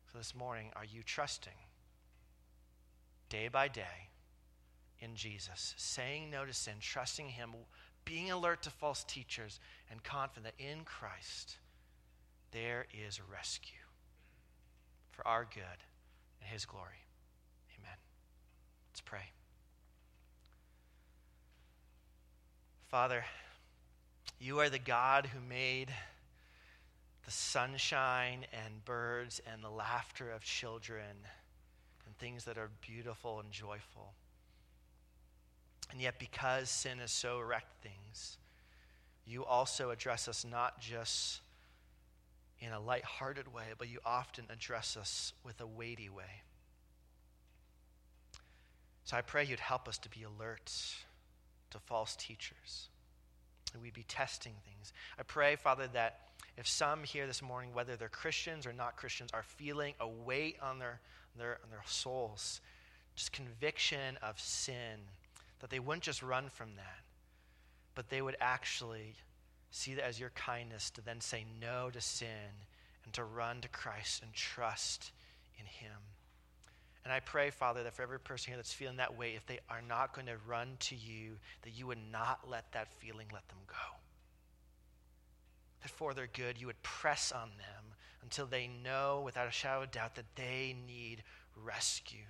So 0.10 0.18
this 0.18 0.34
morning, 0.34 0.72
are 0.78 0.86
you 0.86 1.04
trusting 1.04 1.54
day 3.28 3.50
by 3.50 3.68
day 3.68 4.08
in 5.02 5.16
Jesus, 5.16 5.76
saying 5.76 6.32
no 6.32 6.46
to 6.46 6.54
sin, 6.54 6.76
trusting 6.80 7.28
Him, 7.28 7.52
being 8.06 8.32
alert 8.32 8.64
to 8.64 8.70
false 8.70 9.04
teachers, 9.04 9.60
and 9.92 10.02
confident 10.02 10.56
that 10.58 10.64
in 10.64 10.86
Christ 10.86 11.58
there 12.52 12.86
is 13.08 13.20
rescue 13.30 13.76
for 15.12 15.28
our 15.28 15.44
good 15.44 15.84
and 16.40 16.50
His 16.50 16.66
glory? 16.66 17.04
Amen. 17.78 17.98
Let's 18.90 19.02
pray. 19.02 19.34
Father, 22.90 23.24
you 24.40 24.60
are 24.60 24.70
the 24.70 24.80
God 24.80 25.28
who 25.28 25.40
made 25.48 25.94
the 27.24 27.30
sunshine 27.30 28.48
and 28.52 28.84
birds 28.84 29.40
and 29.46 29.64
the 29.64 29.70
laughter 29.70 30.32
of 30.32 30.44
children 30.44 31.28
and 32.08 32.18
things 32.18 32.46
that 32.46 32.58
are 32.58 32.72
beautiful 32.82 33.42
and 33.42 33.52
joyful. 33.52 34.14
And 35.92 36.02
yet, 36.02 36.18
because 36.18 36.72
sin 36.72 36.98
has 36.98 37.12
so 37.12 37.40
wrecked 37.40 37.84
things, 37.84 38.40
you 39.24 39.46
also 39.46 39.92
address 39.92 40.28
us 40.28 40.44
not 40.44 40.82
just 40.82 41.42
in 42.60 42.72
a 42.72 42.80
light-hearted 42.80 43.54
way, 43.54 43.66
but 43.78 43.88
you 43.88 44.00
often 44.04 44.46
address 44.50 44.98
us 44.98 45.34
with 45.46 45.62
a 45.62 45.68
weighty 45.68 46.10
way. 46.10 46.42
So 49.06 49.16
I 49.16 49.22
pray 49.22 49.46
you'd 49.46 49.60
help 49.60 49.88
us 49.88 50.00
to 50.00 50.10
be 50.10 50.24
alert 50.24 50.72
to 51.72 51.80
false 51.80 52.16
teachers. 52.16 52.90
And 53.74 53.82
we'd 53.82 53.94
be 53.94 54.04
testing 54.04 54.54
things. 54.66 54.94
I 55.20 55.24
pray, 55.24 55.56
Father, 55.56 55.88
that 55.94 56.22
if 56.58 56.68
some 56.68 57.04
here 57.04 57.28
this 57.28 57.42
morning, 57.42 57.74
whether 57.74 57.96
they're 57.96 58.10
Christians 58.10 58.66
or 58.66 58.74
not 58.74 58.98
Christians, 58.98 59.30
are 59.34 59.44
feeling 59.44 59.94
a 60.00 60.08
weight 60.08 60.58
on 60.62 60.80
their, 60.80 61.00
their, 61.38 61.60
on 61.64 61.70
their 61.70 61.84
souls, 61.86 62.62
just 63.16 63.32
conviction 63.32 64.18
of 64.22 64.40
sin, 64.40 65.00
that 65.60 65.70
they 65.70 65.80
wouldn't 65.80 66.04
just 66.04 66.24
run 66.24 66.50
from 66.50 66.76
that, 66.76 67.04
but 67.96 68.10
they 68.10 68.22
would 68.22 68.38
actually 68.40 69.16
see 69.72 69.94
that 69.94 70.06
as 70.06 70.20
your 70.20 70.32
kindness 70.32 70.90
to 70.92 71.02
then 71.02 71.22
say 71.22 71.46
no 71.62 71.90
to 71.92 72.02
sin 72.02 72.28
and 73.06 73.14
to 73.14 73.24
run 73.24 73.62
to 73.62 73.68
Christ 73.68 74.24
and 74.24 74.34
trust 74.34 75.12
in 75.58 75.66
Him. 75.66 75.98
And 77.10 77.16
I 77.16 77.22
pray, 77.22 77.50
Father, 77.50 77.82
that 77.82 77.96
for 77.96 78.04
every 78.04 78.20
person 78.20 78.52
here 78.52 78.58
that's 78.58 78.72
feeling 78.72 78.98
that 78.98 79.18
way, 79.18 79.34
if 79.36 79.44
they 79.48 79.58
are 79.68 79.82
not 79.82 80.14
going 80.14 80.28
to 80.28 80.36
run 80.48 80.78
to 80.82 80.96
you, 80.96 81.38
that 81.64 81.72
you 81.72 81.88
would 81.88 81.98
not 82.12 82.48
let 82.48 82.72
that 82.74 82.94
feeling 82.94 83.26
let 83.34 83.48
them 83.50 83.58
go. 83.66 83.98
That 85.82 85.90
for 85.90 86.14
their 86.14 86.30
good, 86.32 86.62
you 86.62 86.68
would 86.68 86.84
press 86.84 87.32
on 87.32 87.50
them 87.58 87.96
until 88.22 88.46
they 88.46 88.70
know 88.84 89.24
without 89.26 89.48
a 89.48 89.52
shadow 89.52 89.82
of 89.82 89.90
doubt 89.90 90.14
that 90.18 90.36
they 90.36 90.76
need 90.86 91.24
rescue. 91.56 92.30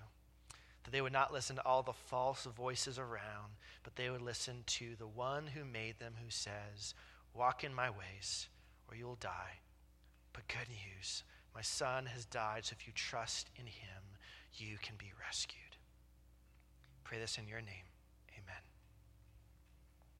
That 0.85 0.91
they 0.91 1.01
would 1.01 1.11
not 1.11 1.33
listen 1.33 1.57
to 1.57 1.65
all 1.65 1.83
the 1.83 1.91
false 1.91 2.45
voices 2.45 2.97
around, 2.97 3.57
but 3.83 3.97
they 3.97 4.09
would 4.09 4.21
listen 4.21 4.63
to 4.65 4.95
the 4.97 5.07
one 5.07 5.47
who 5.47 5.65
made 5.65 5.99
them, 5.99 6.13
who 6.23 6.29
says, 6.29 6.93
Walk 7.33 7.65
in 7.65 7.73
my 7.73 7.89
ways, 7.89 8.47
or 8.89 8.95
you 8.95 9.07
will 9.07 9.15
die. 9.15 9.59
But 10.31 10.47
good 10.47 10.69
news, 10.69 11.25
my 11.53 11.63
son 11.63 12.05
has 12.05 12.23
died, 12.23 12.63
so 12.63 12.75
if 12.79 12.87
you 12.87 12.93
trust 12.95 13.49
in 13.57 13.65
him, 13.65 14.08
you 14.55 14.77
can 14.81 14.95
be 14.97 15.11
rescued. 15.25 15.77
Pray 17.03 17.19
this 17.19 17.37
in 17.37 17.47
your 17.47 17.61
name. 17.61 17.88